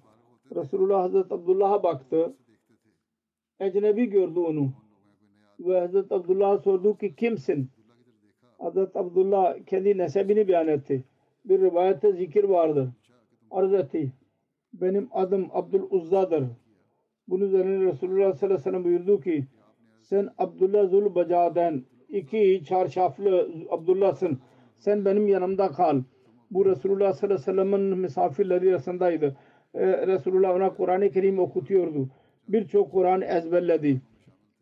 Resulullah 0.55 1.03
Hazreti 1.03 1.35
Abdullah'a 1.35 1.83
baktı. 1.83 2.37
Ecnebi 3.61 4.07
gördü 4.07 4.39
onu. 4.41 4.73
Ve 5.61 5.81
Hazreti 5.81 6.15
Abdullah 6.15 6.63
sordu 6.63 6.99
ki 6.99 7.15
kimsin? 7.15 7.71
Hazreti 8.61 8.99
Abdullah 8.99 9.59
kendi 9.67 9.99
nesebini 9.99 10.49
beyan 10.49 10.69
etti. 10.69 11.05
Bir 11.45 11.61
rivayette 11.61 12.13
zikir 12.13 12.45
vardır. 12.45 12.89
Arz 13.51 13.73
etti. 13.73 14.13
Benim 14.73 15.09
adım 15.13 15.49
Abdul 15.53 15.91
Uzza'dır. 15.91 16.45
Bunun 17.29 17.45
üzerine 17.45 17.85
Resulullah 17.85 18.35
sallallahu 18.35 18.45
aleyhi 18.45 18.55
ve 18.55 18.59
sellem 18.59 18.85
buyurdu 18.85 19.21
ki 19.21 19.47
sen 20.03 20.29
Abdullah 20.39 20.89
Zulbaca'dan 20.89 21.85
iki 22.09 22.63
çarşaflı 22.65 23.49
Abdullah'sın. 23.71 24.39
Sen 24.79 25.05
benim 25.05 25.29
yanımda 25.29 25.69
kal. 25.69 26.03
Bu 26.51 26.67
Resulullah 26.67 27.13
sallallahu 27.13 27.35
aleyhi 27.35 27.59
ve 27.59 27.65
sellem'in 27.65 27.99
misafirleri 27.99 28.71
arasındaydı. 28.71 29.37
Ee, 29.75 30.07
Resulullah 30.07 30.55
ona 30.55 30.75
Kur'an-ı 30.75 31.11
Kerim 31.11 31.39
okutuyordu. 31.39 32.09
Birçok 32.49 32.93
Kur'an 32.93 33.23
ezberledi 33.23 34.01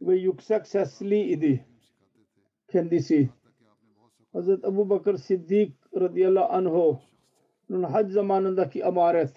ve 0.00 0.16
yüksek 0.16 0.66
sesli 0.66 1.20
idi 1.20 1.64
kendisi. 2.68 3.28
Hazreti 4.32 4.66
Ebu 4.66 4.90
Bakır 4.90 5.16
Siddik 5.16 5.72
radıyallahu 5.96 6.52
anh'un 6.52 7.82
hac 7.82 8.10
zamanındaki 8.10 8.84
amaret 8.84 9.32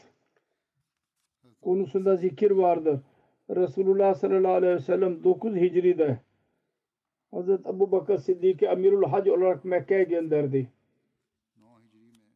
konusunda 1.61 2.15
zikir 2.15 2.51
vardır. 2.51 2.99
Resulullah 3.49 4.13
sallallahu 4.13 4.51
aleyhi 4.51 4.75
ve 4.75 4.79
sellem 4.79 5.23
9 5.23 5.55
Hicri'de 5.55 6.19
Hazreti 7.31 7.69
Ebu 7.69 7.91
Bakır 7.91 8.17
Siddiq'i 8.17 8.69
Amirul 8.69 9.03
Hac 9.03 9.27
olarak 9.27 9.65
Mekke'ye 9.65 10.03
gönderdi. 10.03 10.67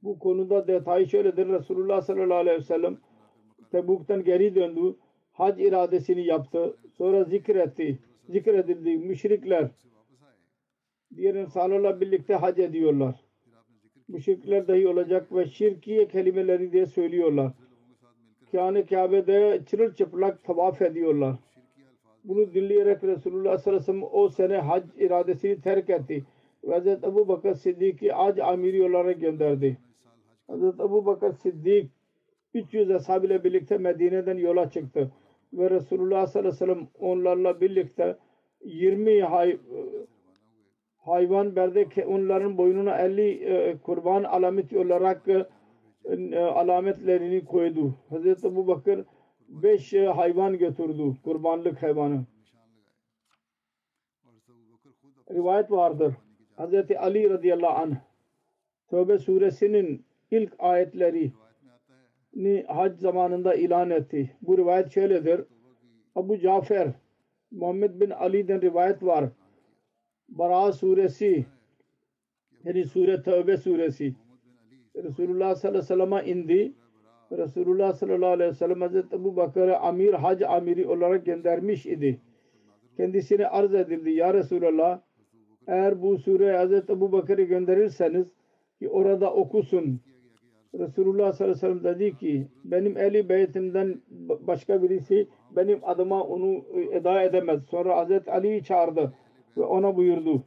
Bu 0.03 0.19
konuda 0.19 0.67
detayı 0.67 1.07
şöyledir. 1.07 1.47
Resulullah 1.47 2.01
sallallahu 2.01 2.37
aleyhi 2.37 2.57
ve 2.57 2.63
sellem 2.63 2.97
Tebuk'tan 3.71 4.23
geri 4.23 4.55
döndü. 4.55 4.95
Hac 5.33 5.59
iradesini 5.59 6.25
yaptı. 6.25 6.77
Sonra 6.97 7.23
zikretti. 7.23 7.99
Zikredildi. 8.29 8.97
Müşrikler 8.97 9.69
diğer 11.17 11.35
insanlarla 11.35 12.01
birlikte 12.01 12.35
hac 12.35 12.59
ediyorlar. 12.59 13.15
Müşrikler 14.07 14.67
dahi 14.67 14.87
olacak 14.87 15.35
ve 15.35 15.45
şirkiye 15.45 16.07
kelimeleri 16.07 16.71
diye 16.71 16.85
söylüyorlar. 16.85 17.51
Kâne 18.51 18.85
Kabe'de 18.85 19.61
çırılçıplak 19.65 20.43
tavaf 20.43 20.81
ediyorlar. 20.81 21.35
Bunu 22.23 22.53
dinleyerek 22.53 23.03
Resulullah 23.03 23.57
sallallahu 23.57 23.81
aleyhi 23.81 23.81
ve 23.81 23.85
sellem 23.85 24.03
o 24.11 24.29
sene 24.29 24.57
hac 24.57 24.83
iradesini 24.97 25.61
terk 25.61 25.89
etti. 25.89 26.25
Ve 26.63 26.79
Hz. 26.79 26.87
Ebu 26.87 27.27
Bakır 27.27 27.53
Siddiq'i 27.53 28.11
hac 28.11 28.39
amiri 28.39 28.83
olarak 28.83 29.21
gönderdi. 29.21 29.77
Hz. 30.49 30.63
Ebu 30.63 31.05
Bakır 31.05 31.33
Siddiq 31.33 31.87
300 32.53 32.91
ashab 32.91 33.23
ile 33.23 33.43
birlikte 33.43 33.77
Medine'den 33.77 34.37
yola 34.37 34.69
çıktı. 34.69 35.11
Ve 35.53 35.69
Resulullah 35.69 36.27
sallallahu 36.27 36.49
aleyhi 36.49 36.71
ve 36.71 36.73
sellem 36.73 36.87
onlarla 36.99 37.61
birlikte 37.61 38.17
20 38.63 39.21
hay, 39.21 39.57
hayvan 41.05 41.55
verdi 41.55 42.05
onların 42.07 42.57
boynuna 42.57 42.97
50 42.97 43.21
e, 43.21 43.77
kurban 43.77 44.23
alameti 44.23 44.79
olarak 44.79 45.27
e, 46.09 46.39
alametlerini 46.39 47.45
koydu. 47.45 47.93
Hazreti 48.09 48.47
Ebu 48.47 48.67
Bakır 48.67 49.05
5 49.49 49.93
hayvan 49.93 50.57
götürdü. 50.57 51.15
Kurbanlık 51.23 51.83
hayvanı. 51.83 52.25
Rivayet 55.31 55.71
vardır. 55.71 56.13
Hazreti 56.55 56.99
Ali 56.99 57.29
radıyallahu 57.29 57.77
anh 57.77 57.95
Tövbe 58.89 59.17
suresinin 59.17 60.05
ilk 60.31 60.53
ayetleri 60.59 61.31
ni 62.35 62.63
hac 62.67 62.99
zamanında 62.99 63.55
ilan 63.55 63.89
etti. 63.89 64.35
Bu 64.41 64.57
rivayet 64.57 64.91
şöyledir. 64.91 65.41
Abu 66.15 66.39
Cafer 66.39 66.91
Muhammed 67.51 68.01
bin 68.01 68.09
Ali'den 68.09 68.61
rivayet 68.61 69.03
var. 69.03 69.29
Bara 70.29 70.71
suresi 70.71 71.45
yani 72.63 72.85
sure 72.85 73.21
Tövbe 73.21 73.57
suresi 73.57 74.15
Resulullah 74.95 75.55
sallallahu 75.55 75.67
aleyhi 75.67 75.83
ve 75.83 75.87
sellem'e 75.87 76.25
indi. 76.25 76.73
Resulullah 77.31 77.93
sallallahu 77.93 78.29
aleyhi 78.29 78.49
ve 78.51 78.55
sellem 78.55 78.81
Hazreti 78.81 79.15
Ebu 79.15 79.35
Bakır'ı 79.35 79.77
amir, 79.77 80.13
hac 80.13 80.41
amiri 80.41 80.87
olarak 80.87 81.25
göndermiş 81.25 81.85
idi. 81.85 82.21
Kendisine 82.97 83.47
arz 83.47 83.73
edildi. 83.73 84.11
Ya 84.11 84.33
Resulallah 84.33 85.01
eğer 85.67 86.01
bu 86.01 86.17
sure 86.17 86.57
Hazreti 86.57 86.93
Ebu 86.93 87.11
Bakır'ı 87.11 87.41
gönderirseniz 87.41 88.27
ki 88.79 88.89
orada 88.89 89.33
okusun. 89.33 90.01
Resulullah 90.79 91.31
sallallahu 91.31 91.65
aleyhi 91.65 91.75
ve 91.75 91.81
sellem 91.81 91.99
dedi 91.99 92.17
ki 92.17 92.47
benim 92.63 92.97
eli 92.97 93.29
beytimden 93.29 94.01
başka 94.47 94.83
birisi 94.83 95.27
benim 95.55 95.79
adıma 95.83 96.23
onu 96.23 96.65
eda 96.91 97.21
edemez. 97.21 97.63
Sonra 97.63 97.97
Hazreti 97.97 98.31
Ali'yi 98.31 98.63
çağırdı 98.63 99.13
ve 99.57 99.63
ona 99.63 99.95
buyurdu. 99.95 100.43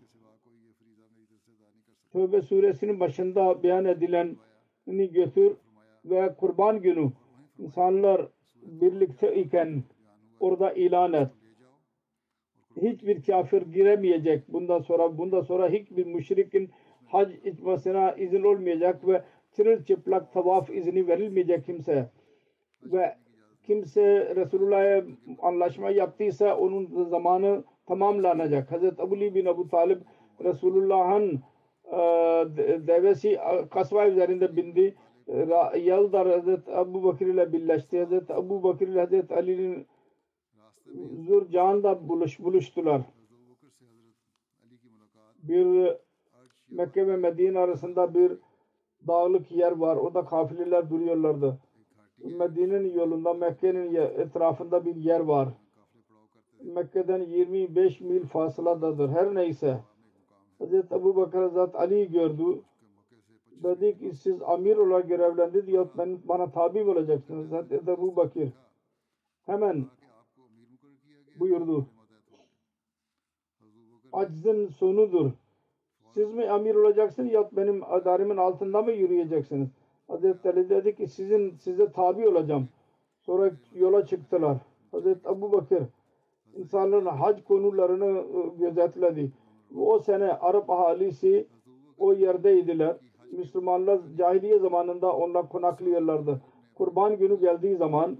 Tövbe 2.12 2.42
suresinin 2.42 3.00
başında 3.00 3.62
beyan 3.62 3.84
edileni 3.84 5.12
götür 5.12 5.56
ve 6.04 6.34
kurban 6.34 6.80
günü 6.80 7.12
insanlar 7.58 8.28
birlikte 8.62 9.34
iken 9.34 9.82
orada 10.40 10.72
ilan 10.72 11.12
et. 11.12 11.28
Hiçbir 12.82 13.22
kafir 13.22 13.62
giremeyecek. 13.62 14.48
Bundan 14.48 14.80
sonra 14.80 15.18
bundan 15.18 15.40
sonra 15.40 15.68
hiçbir 15.68 16.06
müşrikin 16.06 16.70
hac 17.06 17.32
etmesine 17.44 18.14
izin 18.18 18.42
olmayacak 18.42 19.06
ve 19.06 19.22
çırılçıplak 19.56 20.32
tavaf 20.32 20.70
izni 20.70 21.08
verilmeyecek 21.08 21.66
kimse. 21.66 22.10
Ve 22.82 23.16
kimse 23.62 24.36
Resulullah'a 24.36 25.02
anlaşma 25.38 25.90
yaptıysa 25.90 26.56
onun 26.56 27.04
zamanı 27.04 27.64
tamamlanacak. 27.88 28.72
Hazreti 28.72 29.02
Ebu 29.02 29.14
bin 29.14 29.46
Ebu 29.46 29.68
Talib 29.68 30.00
Resulullah'ın 30.44 31.40
devesi 32.86 33.38
kasva 33.70 34.06
üzerinde 34.08 34.56
bindi. 34.56 34.94
Yalda 35.76 36.18
Hazreti 36.18 36.70
Ebu 36.70 37.04
Bakır 37.04 37.26
ile 37.26 37.52
birleşti. 37.52 37.98
Hazreti 37.98 38.32
Ebu 38.32 38.62
Bakır 38.62 38.88
ile 38.88 39.00
Hazreti 39.00 39.34
Ali'nin 39.34 39.86
Zurcan'da 41.26 42.08
buluş, 42.08 42.40
buluştular. 42.40 43.00
Bir 45.42 45.96
Mekke 46.70 47.06
ve 47.06 47.16
Medine 47.16 47.58
arasında 47.58 48.14
bir 48.14 48.32
dağlık 49.06 49.52
yer 49.52 49.72
var. 49.72 49.96
Orada 49.96 50.24
kafileler 50.24 50.90
duruyorlardı. 50.90 51.58
Medine'nin 52.18 52.94
yolunda 52.94 53.34
Mekke'nin 53.34 53.94
etrafında 53.94 54.84
bir 54.84 54.96
yer 54.96 55.20
var. 55.20 55.48
Mekke'den 56.62 57.22
25 57.22 58.00
mil 58.00 58.26
fasıladadır. 58.26 59.08
Her 59.08 59.34
neyse. 59.34 59.80
Hazreti 60.58 60.94
Ebu 60.94 61.16
Bakır 61.16 61.42
Hazreti 61.42 61.78
Ali'yi 61.78 62.10
gördü. 62.10 62.62
Dedi 63.50 63.98
ki 63.98 64.14
siz 64.14 64.42
amir 64.42 64.76
olarak 64.76 65.08
görevlendirdi 65.08 65.72
ya 65.72 65.88
ben, 65.98 66.18
bana 66.24 66.50
tabi 66.50 66.82
olacaksınız. 66.82 67.52
Hazreti 67.52 67.90
Ebu 67.90 68.16
Bakır 68.16 68.48
hemen 69.46 69.86
buyurdu. 71.40 71.86
Aczın 74.12 74.68
sonudur. 74.68 75.30
Siz 76.14 76.34
mi 76.34 76.50
amir 76.50 76.74
olacaksınız 76.74 77.32
ya 77.32 77.48
benim 77.52 77.84
adarimin 77.84 78.36
altında 78.36 78.82
mı 78.82 78.92
yürüyeceksiniz? 78.92 79.68
Hazreti 80.08 80.50
Ali 80.50 80.70
dedi 80.70 80.94
ki 80.94 81.06
sizin 81.06 81.56
size 81.56 81.92
tabi 81.92 82.28
olacağım. 82.28 82.68
Sonra 83.20 83.52
yola 83.74 84.06
çıktılar. 84.06 84.56
Hazreti 84.90 85.28
Ebu 85.28 85.52
Bakır 85.52 85.82
insanların 86.58 87.06
hac 87.06 87.44
konularını 87.44 88.24
gözetledi. 88.58 89.32
O 89.76 89.98
sene 89.98 90.32
Arap 90.32 90.70
ahalisi 90.70 91.46
o 91.98 92.12
yerdeydiler. 92.12 92.96
Müslümanlar 93.32 94.00
cahiliye 94.18 94.58
zamanında 94.58 95.12
onlar 95.12 95.48
konaklıyorlardı. 95.48 96.40
Kurban 96.74 97.16
günü 97.16 97.40
geldiği 97.40 97.76
zaman 97.76 98.18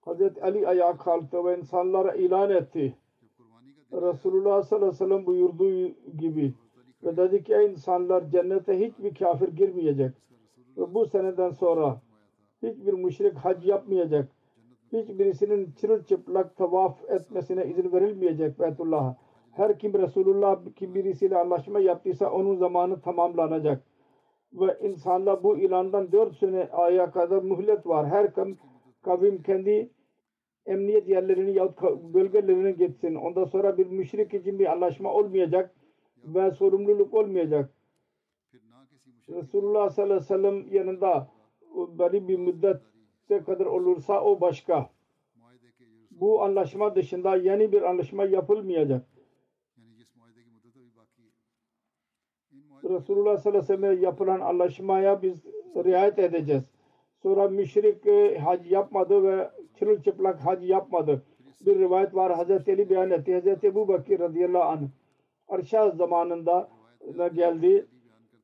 Hazreti 0.00 0.42
Ali 0.42 0.68
ayağa 0.68 0.96
kalktı 0.96 1.44
ve 1.44 1.58
insanlara 1.58 2.14
ilan 2.14 2.50
etti. 2.50 2.96
Resulullah 3.92 4.62
sallallahu 4.62 4.86
aleyhi 4.86 5.02
ve 5.02 5.06
sellem 5.06 5.26
buyurduğu 5.26 5.88
gibi 6.18 6.54
ve 7.04 7.16
dedi 7.16 7.44
ki 7.44 7.54
insanlar 7.70 8.30
cennete 8.30 8.86
hiçbir 8.86 9.14
kafir 9.14 9.48
girmeyecek. 9.48 10.12
Ve 10.76 10.94
bu 10.94 11.06
seneden 11.06 11.50
sonra 11.50 12.00
hiçbir 12.62 12.92
müşrik 12.92 13.34
hac 13.34 13.66
yapmayacak. 13.66 14.28
Hiçbirisinin 14.94 15.72
çırılçıplak 15.80 16.56
tavaf 16.56 17.10
etmesine 17.10 17.66
izin 17.66 17.92
verilmeyecek 17.92 18.60
Beytullah'a. 18.60 19.16
Her 19.52 19.78
kim 19.78 19.94
Resulullah 19.94 20.60
kim 20.76 20.94
birisiyle 20.94 21.38
anlaşma 21.38 21.80
yaptıysa 21.80 22.30
onun 22.30 22.56
zamanı 22.56 23.00
tamamlanacak. 23.00 23.82
Ve 24.52 24.78
insanlar 24.82 25.42
bu 25.42 25.58
ilandan 25.58 26.12
dört 26.12 26.36
sene 26.36 26.68
aya 26.72 27.10
kadar 27.10 27.42
mühlet 27.42 27.86
var. 27.86 28.06
Her 28.06 28.34
kim 28.34 28.58
kavim 29.02 29.42
kendi 29.42 29.90
emniyet 30.66 31.08
yerlerini 31.08 31.52
yahut 31.52 31.82
bölgelerini 32.14 32.76
gitsin. 32.76 33.14
Ondan 33.14 33.44
sonra 33.44 33.78
bir 33.78 33.86
müşrik 33.86 34.34
için 34.34 34.58
bir 34.58 34.72
anlaşma 34.72 35.12
olmayacak 35.12 35.74
ve 36.24 36.50
sorumluluk 36.50 37.14
olmayacak. 37.14 37.70
Resulullah 39.28 39.90
sallallahu 39.90 40.14
aleyhi 40.14 40.32
ve 40.32 40.34
sellem 40.34 40.72
yanında 40.72 41.28
belli 41.98 42.28
bir 42.28 42.38
müddete 42.38 42.93
kadar 43.28 43.66
olursa 43.66 44.24
o 44.24 44.40
başka. 44.40 44.90
Bu 46.10 46.42
anlaşma 46.42 46.94
dışında 46.94 47.36
yeni 47.36 47.72
bir 47.72 47.82
anlaşma 47.82 48.24
yapılmayacak. 48.24 49.06
Resulullah 52.84 53.36
sallallahu 53.36 53.64
aleyhi 53.64 53.82
ve 53.82 53.86
sellem 53.86 54.02
yapılan 54.02 54.40
anlaşmaya 54.40 55.22
biz 55.22 55.44
riayet 55.76 56.18
edeceğiz. 56.18 56.62
Sonra 57.22 57.48
müşrik 57.48 58.06
hac 58.40 58.72
yapmadı 58.72 59.22
ve 59.22 59.50
çırılçıplak 59.78 60.40
hac 60.40 60.62
yapmadı. 60.62 61.22
bir 61.66 61.78
rivayet 61.78 62.14
var 62.14 62.36
Hazreti 62.36 62.72
Ali 62.72 62.90
beyan 62.90 63.10
etti. 63.10 63.34
Hazreti 63.34 63.66
Ebu 63.66 63.88
Bakir 63.88 64.20
radıyallahu 64.20 64.62
anh 64.62 64.88
Arşa 65.48 65.90
zamanında 65.90 66.68
da 67.18 67.28
geldi 67.28 67.86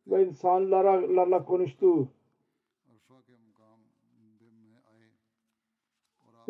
ve 0.06 0.26
insanlarla 0.26 1.44
konuştu. 1.44 2.08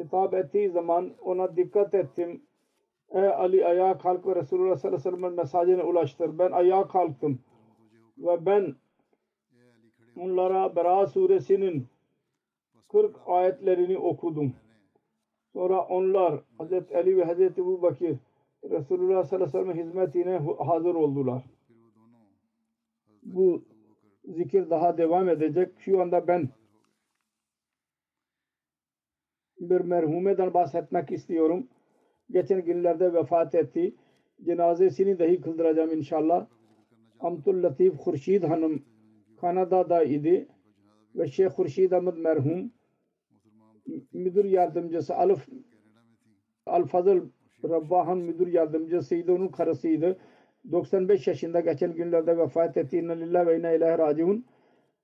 hitap 0.05 0.35
ettiği 0.35 0.71
zaman 0.71 1.11
ona 1.21 1.57
dikkat 1.57 1.95
ettim. 1.95 2.43
Ey 3.11 3.29
Ali 3.29 3.67
ayağa 3.67 3.99
kalk 3.99 4.27
ve 4.27 4.35
Resulullah 4.35 4.77
sallallahu 4.77 5.01
aleyhi 5.01 5.15
ve 5.15 5.21
sellem'in 5.21 5.37
mesajını 5.37 5.83
ulaştır. 5.83 6.39
Ben 6.39 6.53
ayağa 6.53 6.89
kalktım 6.89 7.39
ve 8.19 8.47
ben 8.47 8.75
onlara 10.17 10.77
Bera 10.77 11.07
suresinin 11.07 11.87
40 12.89 13.17
ayetlerini 13.27 13.99
okudum. 13.99 14.53
Sonra 15.53 15.81
onlar 15.81 16.41
Hz. 16.59 16.73
Ali 16.73 17.17
ve 17.17 17.25
Hz. 17.25 17.41
Ebu 17.41 17.83
Bakir 17.83 18.17
Resulullah 18.65 19.25
sallallahu 19.25 19.59
aleyhi 19.59 19.69
ve 19.69 19.73
sellem'in 19.73 19.87
hizmetine 19.87 20.41
hazır 20.59 20.95
oldular. 20.95 21.45
Bu 23.23 23.63
zikir 24.25 24.71
daha 24.71 24.99
devam 24.99 25.29
edecek. 25.29 25.69
Şu 25.79 26.01
anda 26.03 26.29
ben 26.29 26.49
bir 29.61 29.81
merhumeden 29.81 30.55
bahsetmek 30.55 31.13
istiyorum. 31.13 31.67
Geçen 32.31 32.65
günlerde 32.65 33.13
vefat 33.13 33.55
etti. 33.55 33.95
Cenazesini 34.45 35.19
dahi 35.19 35.41
kıldıracağım 35.41 35.93
inşallah. 35.93 36.47
Amtul 37.21 37.63
Latif 37.63 37.99
Khurşid 37.99 38.43
Hanım 38.43 38.83
Kanada'da 39.41 40.05
idi 40.05 40.49
ve 41.15 41.27
Şeyh 41.27 41.49
Khurşid 41.49 41.93
Ahmet 41.93 42.19
merhum 42.19 42.71
müdür 44.13 44.45
yardımcısı 44.45 45.15
Alf 45.15 45.49
Al 46.67 46.85
Fazıl 46.85 47.21
Rabbahan 47.65 48.19
müdür 48.19 48.47
yardımcısıydı. 48.47 49.33
Onun 49.33 49.49
karısıydı. 49.49 50.19
95 50.73 51.27
yaşında 51.27 51.61
geçen 51.61 51.93
günlerde 51.93 52.39
vefat 52.39 52.77
etti. 52.77 52.99
İnna 52.99 53.13
lillahi 53.13 53.47
ve 53.47 53.59
inna 53.59 53.71
ilahi 53.71 53.99
raciun. 53.99 54.45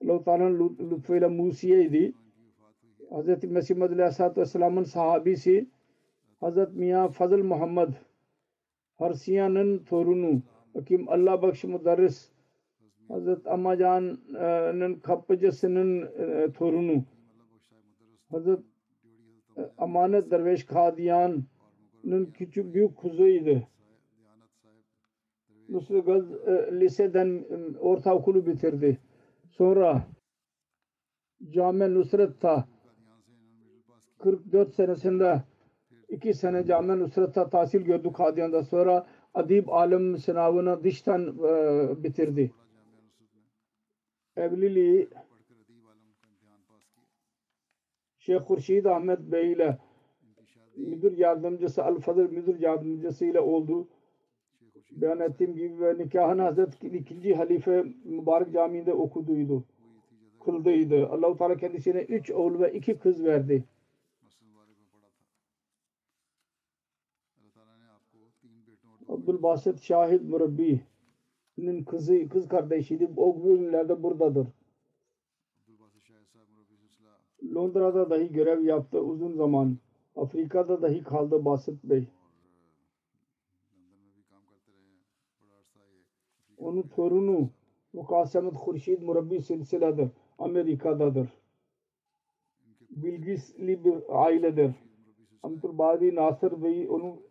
Allah-u 0.04 0.24
Teala'nın 0.24 0.76
lütfuyla 0.90 1.28
Musiye'ydi. 1.28 2.12
Hz. 3.10 3.44
Mesih 3.44 3.76
Madri 3.76 3.94
Aleyhisselatü 3.94 4.40
Vesselam'ın 4.40 4.84
sahabisi 4.84 5.66
Hz. 6.42 6.74
Miyan 6.74 7.10
Fazıl 7.10 7.42
Muhammed 7.42 7.88
Harsiyan'ın 8.94 9.78
torunu 9.78 10.42
Hakim 10.74 11.08
Allah 11.08 11.42
Bakşı 11.42 11.68
Mudarris 11.68 12.30
Hz. 13.10 13.46
Amacan'ın 13.46 14.94
kapıcısının 14.94 16.02
e, 16.02 16.52
torunu 16.52 17.04
Hz. 18.32 18.46
Amanet 19.78 20.30
Derveş 20.30 20.66
Kadiyan'ın 20.66 22.26
küçük 22.34 22.74
büyük 22.74 22.96
kuzuydu. 22.96 23.62
Nusret 25.68 26.06
Gaz 26.06 26.32
e, 26.32 26.80
liseden 26.80 27.44
e, 27.50 27.78
ortaokulu 27.78 28.46
bitirdi. 28.46 28.98
Sonra 29.50 30.06
Cami 31.50 31.94
Nusret'ta 31.94 32.68
44 34.18 34.74
senesinde 34.74 35.42
iki 36.08 36.34
sene 36.34 36.64
Cami 36.64 36.98
Nusret'ta 37.00 37.48
tahsil 37.50 37.80
gördü 37.80 38.12
Kadiyan'da. 38.12 38.62
Sonra 38.62 39.06
Adib 39.34 39.68
Alim 39.68 40.18
sınavını 40.18 40.84
dıştan 40.84 41.38
e, 41.38 42.04
bitirdi. 42.04 42.52
Evliliği 44.36 45.08
Şeyh 48.18 48.40
Hurşid 48.40 48.84
Ahmet 48.84 49.20
Bey 49.20 49.52
ile 49.52 49.78
müdür 50.76 51.18
yardımcısı 51.18 51.84
Al 51.84 52.00
Fazıl 52.00 52.30
müdür 52.30 52.60
yardımcısı 52.60 53.24
ile 53.24 53.40
oldu. 53.40 53.88
Beyan 54.90 55.20
ettiğim 55.20 55.54
gibi 55.54 55.80
ve 55.80 55.98
nikahını 55.98 56.42
Hazreti 56.42 56.86
ikinci 56.86 57.34
halife 57.34 57.84
Mübarek 58.04 58.52
Camii'nde 58.52 58.92
okuduydu. 58.92 59.64
Kıldıydı. 60.44 61.06
Allah-u 61.06 61.36
Teala 61.36 61.56
kendisine 61.56 62.00
üç 62.00 62.30
oğul 62.30 62.60
ve 62.60 62.72
iki 62.72 62.98
kız 62.98 63.24
verdi. 63.24 63.64
Abdülbasit 69.16 69.82
Şahit 69.82 70.22
Murabbi'nin 70.22 71.84
kızı, 71.84 72.28
kız 72.28 72.48
kardeşiydi. 72.48 73.10
O 73.16 73.42
günlerde 73.42 74.02
buradadır. 74.02 74.48
Londra'da 77.54 78.10
dahi 78.10 78.32
görev 78.32 78.64
yaptı 78.64 79.00
uzun 79.00 79.32
zaman. 79.32 79.78
Afrika'da 80.16 80.82
dahi 80.82 81.02
kaldı 81.02 81.44
Basit 81.44 81.84
Bey. 81.84 82.08
Onun 86.58 86.82
torunu 86.82 87.50
Mukasemet 87.92 88.54
Hurşid 88.54 89.02
Murabbi 89.02 89.42
silsiledir. 89.42 90.08
Amerika'dadır. 90.38 91.28
Bilgisli 92.90 93.84
bir 93.84 94.02
ailedir. 94.08 94.74
Abdülbadi 95.42 96.14
Nasır 96.14 96.62
Bey 96.62 96.90
onun 96.90 97.25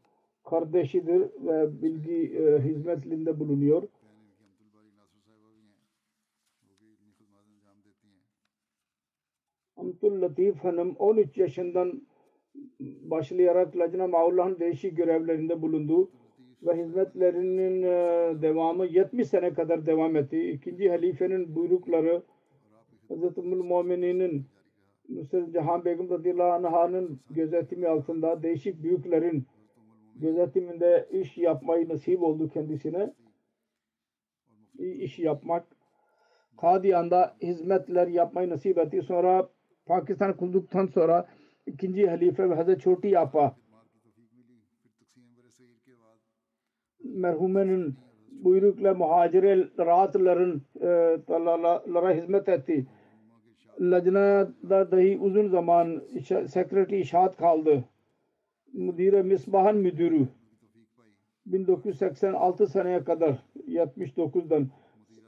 kardeşidir 0.45 1.21
ve 1.21 1.81
bilgi 1.81 2.37
e, 2.37 2.59
hizmetinde 2.59 3.39
bulunuyor. 3.39 3.83
Amtul 9.77 10.21
Latif 10.21 10.55
Hanım 10.63 10.95
13 10.99 11.37
yaşından 11.37 12.01
başlayarak 12.79 13.77
Lacna 13.77 14.07
Maullah'ın 14.07 14.59
değişik 14.59 14.97
görevlerinde 14.97 15.61
bulundu 15.61 16.11
ve 16.63 16.77
hizmetlerinin 16.77 17.83
e, 17.83 18.41
devamı 18.41 18.85
70 18.85 19.27
sene 19.27 19.53
kadar 19.53 19.85
devam 19.85 20.15
etti. 20.15 20.49
İkinci 20.49 20.89
halifenin 20.89 21.55
buyrukları 21.55 22.21
Hz. 23.09 23.37
Mu'mininin 23.37 24.45
Nusret 25.09 25.53
Cihan 25.53 25.85
Begum 25.85 26.09
radıyallahu 26.09 26.77
anh'ın 26.77 27.19
gözetimi 27.29 27.87
altında 27.87 28.43
değişik 28.43 28.83
büyüklerin 28.83 29.45
gözetiminde 30.15 31.07
iş 31.11 31.37
yapmayı 31.37 31.89
nasip 31.89 32.23
oldu 32.23 32.49
kendisine. 32.49 33.13
İyi 34.77 35.01
iş 35.01 35.19
yapmak. 35.19 35.67
Kadiyan'da 36.57 37.35
hizmetler 37.41 38.07
yapmayı 38.07 38.49
nasip 38.49 38.77
etti. 38.77 39.01
Sonra 39.01 39.49
Pakistan 39.85 40.37
kurulduktan 40.37 40.85
sonra 40.85 41.27
ikinci 41.65 42.07
halife 42.07 42.49
ve 42.49 42.55
Hazreti 42.55 42.81
Çoti 42.81 43.19
Apa 43.19 43.55
merhumenin 47.15 47.95
buyrukla 48.31 48.93
muhacire 48.93 49.67
rahatların 49.79 50.61
e, 50.81 52.17
hizmet 52.21 52.49
etti. 52.49 52.85
Lacna'da 53.79 54.91
dahi 54.91 55.17
uzun 55.21 55.47
zaman 55.47 56.01
sekreteri 56.47 56.99
işaret 56.99 57.37
kaldı. 57.37 57.83
Müdire 58.75 59.21
Misbahan 59.21 59.77
müdürü 59.77 60.27
1986 61.45 62.67
seneye 62.67 63.03
kadar 63.03 63.37
79'dan 63.67 64.67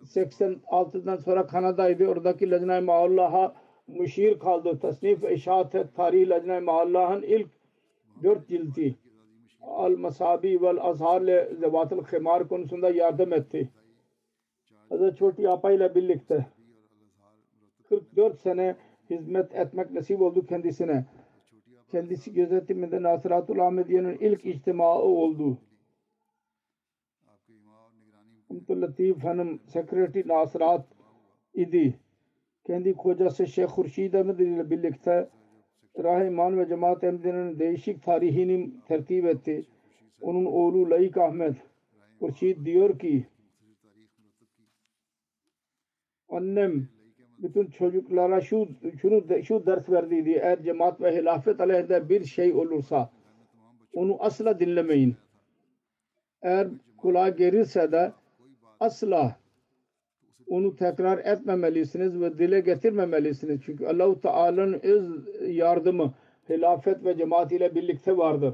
86'dan 0.03 1.15
sonra 1.15 1.47
Kanada'ydı. 1.47 2.07
Oradaki 2.07 2.51
Lacna-i 2.51 2.81
Maullah'a 2.81 3.55
müşir 3.87 4.39
kaldı. 4.39 4.79
Tasnif 4.79 5.23
ve 5.23 5.33
işaret 5.33 5.95
tarihi 5.95 6.29
Lacna-i 6.29 6.61
Maullah'ın 6.61 7.21
ilk 7.21 7.47
dört 8.23 8.47
cildi. 8.47 8.95
Al-Masabi 9.61 10.61
vel 10.61 10.77
Azhar 10.81 11.21
ile 11.21 11.49
Zevat-ı 11.59 12.03
Khimar 12.03 12.47
konusunda 12.47 12.89
yardım 12.89 13.33
etti. 13.33 13.69
Hazreti 14.89 15.17
Çoti 15.17 15.49
Apa 15.49 15.71
ile 15.71 15.95
birlikte 15.95 16.45
44 17.89 18.39
sene 18.39 18.75
hizmet 19.09 19.55
etmek 19.55 19.91
nasip 19.91 20.21
oldu 20.21 20.45
kendisine. 20.45 21.05
Kendisi 21.91 22.33
gözetiminde 22.33 23.03
Nasiratul 23.03 23.59
Ahmediye'nin 23.59 24.17
ilk 24.19 24.45
içtimaı 24.45 25.01
oldu. 25.01 25.57
Abdül 28.49 28.81
Latif 28.81 29.23
Hanım 29.23 29.59
Sekreteri 29.67 30.27
Nasirat 30.27 30.85
idi. 31.53 31.99
Kendi 32.65 32.93
kocası 32.93 33.47
Şeyh 33.47 33.67
Hurşid 33.67 34.13
Ahmed 34.13 34.39
ile 34.39 34.69
birlikte 34.69 35.29
Rahiman 36.03 36.59
ve 36.59 36.67
Cemaat 36.67 37.03
Emdi'nin 37.03 37.59
değişik 37.59 38.03
tarihini 38.03 38.73
tertip 38.87 39.25
etti. 39.25 39.65
Onun 40.21 40.45
oğlu 40.45 40.89
Layık 40.89 41.17
Ahmet 41.17 41.55
Hurşid 42.19 42.65
diyor 42.65 42.99
ki 42.99 43.27
annem 46.29 46.89
bütün 47.39 47.65
çocuklara 47.65 48.41
şu 48.41 48.67
şunu 49.01 49.43
şu 49.43 49.65
ders 49.65 49.89
verdiydi. 49.89 50.29
Eğer 50.29 50.63
cemaat 50.63 51.01
ve 51.01 51.15
hilafet 51.15 51.61
aleyhinde 51.61 52.09
bir 52.09 52.25
şey 52.25 52.53
olursa 52.53 53.09
onu 53.93 54.17
asla 54.19 54.59
dinlemeyin. 54.59 55.15
Eğer 56.41 56.67
kulağa 56.97 57.29
gelirse 57.29 57.91
de 57.91 58.11
asla 58.79 59.35
onu 60.47 60.75
tekrar 60.75 61.17
etmemelisiniz 61.17 62.21
ve 62.21 62.37
dile 62.37 62.59
getirmemelisiniz. 62.59 63.61
Çünkü 63.65 63.85
Allahu 63.87 64.21
Teala'nın 64.21 64.81
yardımı 65.47 66.13
hilafet 66.49 67.05
ve 67.05 67.17
cemaat 67.17 67.51
ile 67.51 67.75
birlikte 67.75 68.17
vardır. 68.17 68.53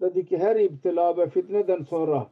dedi 0.00 0.26
ki 0.26 0.38
her 0.38 0.56
iptila 0.56 1.16
ve 1.16 1.28
fitneden 1.28 1.82
sonra 1.82 2.28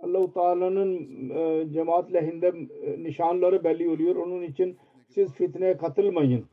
Allah-u 0.00 0.32
Teala'nın 0.32 0.94
e, 1.30 1.72
cemaat 1.72 2.12
lehinde 2.12 2.52
e, 2.82 3.02
nişanları 3.02 3.64
belli 3.64 3.88
oluyor. 3.88 4.16
Onun 4.16 4.42
için 4.42 4.76
siz 5.08 5.32
fitneye 5.32 5.76
katılmayın. 5.76 6.46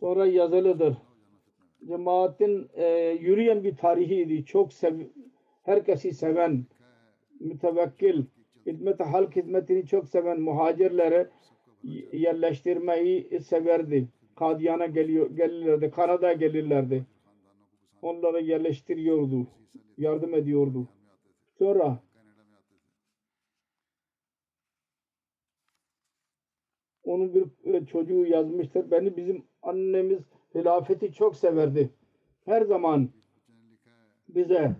Sonra 0.00 0.26
yazılıdır. 0.26 0.96
Cemaatin 1.86 2.68
e, 2.74 2.86
yürüyen 3.20 3.64
bir 3.64 3.76
tarihiydi. 3.76 4.44
Çok 4.44 4.72
sev 4.72 5.00
herkesi 5.62 6.12
seven, 6.12 6.64
mütevekkil, 7.40 8.24
hizmet 8.66 9.00
halk 9.00 9.36
hizmetini 9.36 9.86
çok 9.86 10.08
seven 10.08 10.40
muhacirlere 10.40 11.30
yerleştirmeyi 12.12 13.40
severdi. 13.40 14.08
Kadiyana 14.36 14.86
geliyor, 14.86 15.30
gelirlerdi, 15.30 15.90
Kanada 15.90 16.32
gelirlerdi. 16.32 17.04
Onlara 18.02 18.38
yerleştiriyordu, 18.38 19.46
yardım 19.98 20.34
ediyordu. 20.34 20.88
Sonra 21.58 21.98
Onun 27.06 27.34
bir 27.34 27.74
e, 27.74 27.86
çocuğu 27.86 28.26
yazmıştır. 28.26 28.90
Beni 28.90 29.16
bizim 29.16 29.44
annemiz 29.62 30.20
hilafeti 30.54 31.12
çok 31.12 31.36
severdi. 31.36 31.90
Her 32.44 32.62
zaman 32.62 33.08
bize 34.28 34.76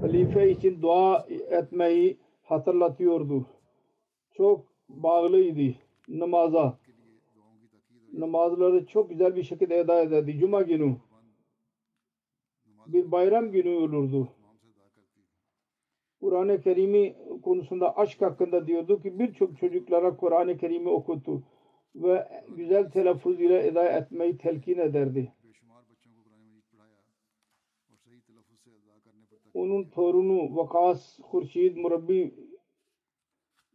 halife 0.00 0.50
için 0.50 0.82
dua 0.82 1.26
etmeyi 1.50 2.18
hatırlatıyordu. 2.42 3.46
Çok 4.36 4.66
bağlıydı 4.88 5.74
namaza. 6.08 6.78
Namazları 8.12 8.86
çok 8.86 9.10
güzel 9.10 9.36
bir 9.36 9.42
şekilde 9.42 9.78
eda 9.78 10.02
ederdi. 10.02 10.38
Cuma 10.38 10.62
günü 10.62 10.96
bir 12.86 13.12
bayram 13.12 13.52
günü 13.52 13.74
olurdu. 13.74 14.28
Kur'an-ı 16.22 16.60
Kerim'i 16.60 17.16
konusunda 17.42 17.96
aşk 17.96 18.22
hakkında 18.22 18.66
diyordu 18.66 19.02
ki 19.02 19.18
birçok 19.18 19.58
çocuklara 19.58 20.16
Kur'an-ı 20.16 20.56
Kerim'i 20.56 20.88
okuttu 20.88 21.42
ve 21.94 22.28
güzel 22.48 22.90
telaffuz 22.90 23.40
ile 23.40 23.66
eda 23.66 23.88
etmeyi 23.88 24.38
telkin 24.38 24.78
ederdi. 24.78 25.32
Onun 29.54 29.84
torunu 29.84 30.56
Vakas 30.56 31.18
Hurşid 31.22 31.76
Murabbi 31.76 32.34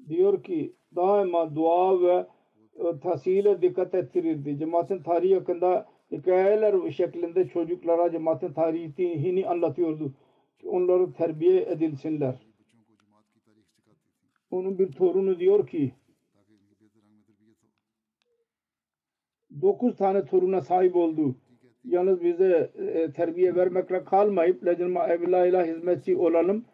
diyor 0.10 0.44
ki 0.44 0.76
daima 0.96 1.56
dua 1.56 2.02
ve 2.02 2.28
e, 2.76 3.00
tahsile 3.00 3.62
dikkat 3.62 3.96
ettirirdi. 3.96 4.58
Cemaatin 4.58 5.04
tarihi 5.04 5.36
hakkında 5.36 5.90
hikayeler 6.12 6.92
şeklinde 6.92 7.48
çocuklara 7.48 8.12
cemaatin 8.12 8.54
tarihini 8.54 9.48
anlatıyordu 9.48 10.14
onları 10.66 11.14
terbiye 11.14 11.62
edilsinler. 11.62 12.36
Onun 14.52 14.80
bir 14.80 14.92
torunu 14.92 15.40
diyor 15.40 15.68
ki 15.68 15.94
dokuz 19.62 19.96
tane 19.96 20.26
toruna 20.26 20.62
sahip 20.62 20.96
oldu. 20.96 21.36
Yalnız 21.84 22.22
bize 22.22 22.72
e, 22.78 23.12
terbiye 23.12 23.56
vermekle 23.56 24.04
kalmayıp 24.04 24.66
Lecnuma 24.66 25.08
Evlâhilâ 25.08 25.66
hizmetçi 25.66 26.18
olalım. 26.18 26.66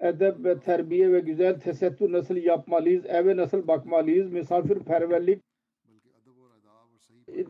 Edep 0.00 0.44
ve 0.44 0.60
terbiye 0.60 1.12
ve 1.12 1.20
güzel 1.20 1.60
tesettür 1.60 2.12
nasıl 2.12 2.36
yapmalıyız? 2.36 3.06
Eve 3.06 3.36
nasıl 3.36 3.68
bakmalıyız? 3.68 4.32
Misafirperverlik 4.32 5.42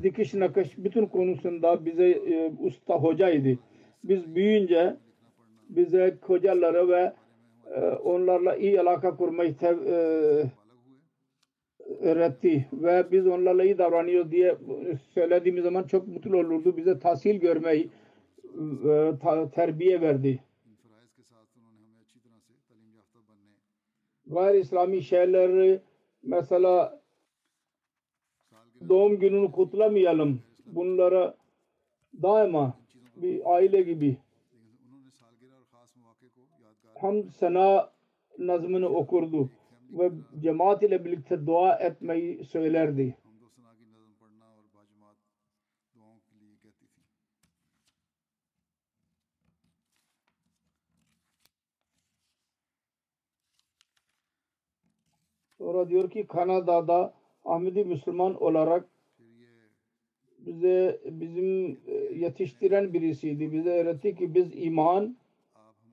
dikiş 0.02 0.34
nakış 0.34 0.78
bütün 0.78 1.06
konusunda 1.06 1.84
bize 1.84 2.10
e, 2.10 2.52
usta 2.58 2.94
hocaydı. 2.94 3.58
Biz 4.04 4.34
büyüyünce 4.34 4.96
bize 5.76 6.18
kocaları 6.20 6.88
ve 6.88 7.12
e, 7.74 7.80
onlarla 7.90 8.56
iyi 8.56 8.80
alaka 8.80 9.16
kurmayı 9.16 9.54
sev, 9.54 9.86
e, 9.86 10.50
öğretti 12.00 12.68
ve 12.72 13.04
biz 13.10 13.26
onlarla 13.26 13.64
iyi 13.64 13.78
davranıyoruz 13.78 14.32
diye 14.32 14.56
söylediğimiz 15.14 15.64
zaman 15.64 15.82
çok 15.82 16.08
mutlu 16.08 16.36
olurdu. 16.36 16.76
Bize 16.76 16.98
tahsil 16.98 17.40
görmeyi 17.40 17.90
e, 18.88 19.12
terbiye 19.54 20.00
verdi. 20.00 20.40
Gayri 24.26 24.60
İslami 24.60 25.02
şeyleri 25.02 25.80
mesela 26.22 27.02
doğum 28.88 29.18
gününü 29.18 29.52
kutlamayalım. 29.52 30.40
Bunlara 30.66 31.34
daima 32.22 32.78
bir 33.16 33.54
aile 33.54 33.82
gibi 33.82 34.16
hamd 37.02 37.28
sana 37.30 37.90
nazmını 38.38 38.88
okurdu 38.88 39.50
ve 39.90 40.10
cemaat 40.40 40.82
ile 40.82 41.04
birlikte 41.04 41.46
dua 41.46 41.76
etmeyi 41.76 42.44
söylerdi. 42.44 43.16
Sonra 55.58 55.88
diyor 55.88 56.10
ki 56.10 56.26
Kanada'da 56.26 57.14
Ahmedi 57.44 57.84
Müslüman 57.84 58.42
olarak 58.42 58.88
bize 60.38 61.00
bizim 61.04 61.80
e, 61.86 61.94
yetiştiren 61.94 62.94
birisiydi. 62.94 63.52
Bize 63.52 63.70
öğretti 63.70 64.14
ki 64.14 64.34
biz 64.34 64.50
iman 64.54 65.16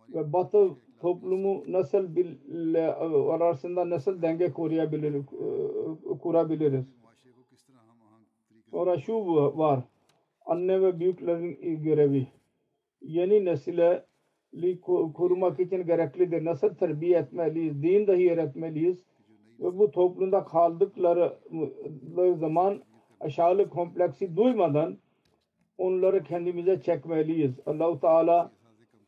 ve 0.09 0.33
batı 0.33 0.69
toplumu 0.99 1.63
nasıl 1.67 2.15
bir 2.15 2.37
e, 2.75 2.87
arasında 3.31 3.89
nasıl 3.89 4.21
denge 4.21 4.51
koruyabiliriz, 4.51 5.25
e, 5.33 6.17
kurabiliriz? 6.17 6.85
Sonra 8.71 8.97
şu 8.97 9.13
var. 9.57 9.83
Anne 10.45 10.81
ve 10.81 10.99
büyüklerin 10.99 11.83
görevi. 11.83 12.27
Yeni 13.01 13.45
nesile 13.45 14.05
korumak 15.13 15.59
için 15.59 15.85
gereklidir. 15.85 16.45
Nasıl 16.45 16.75
terbiye 16.75 17.17
etmeliyiz? 17.17 17.83
Din 17.83 18.07
dahi 18.07 18.31
öğretmeliyiz. 18.31 18.97
Ve 19.59 19.79
bu 19.79 19.91
toplumda 19.91 20.43
kaldıkları 20.43 21.37
zaman 22.39 22.83
aşağılık 23.19 23.71
kompleksi 23.71 24.37
duymadan 24.37 24.97
onları 25.77 26.23
kendimize 26.23 26.81
çekmeliyiz. 26.81 27.59
Allahu 27.65 27.99
Teala 27.99 28.51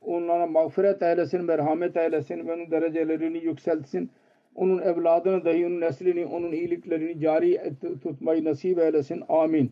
onlara 0.02 0.47
mağfiret 0.47 1.02
eylesin, 1.02 1.45
merhamet 1.45 1.97
eylesin 1.97 2.47
ve 2.47 2.54
onun 2.54 2.72
derecelerini 2.72 3.38
yükseltsin. 3.45 4.12
Onun 4.56 4.80
evladını 4.82 5.45
dahi, 5.45 5.66
onun 5.68 5.82
neslini, 5.82 6.26
onun 6.26 6.52
iyiliklerini 6.52 7.20
cari 7.20 7.54
et- 7.56 8.04
tutmayı 8.04 8.45
nasip 8.45 8.80
eylesin. 8.80 9.24
Amin. 9.30 9.72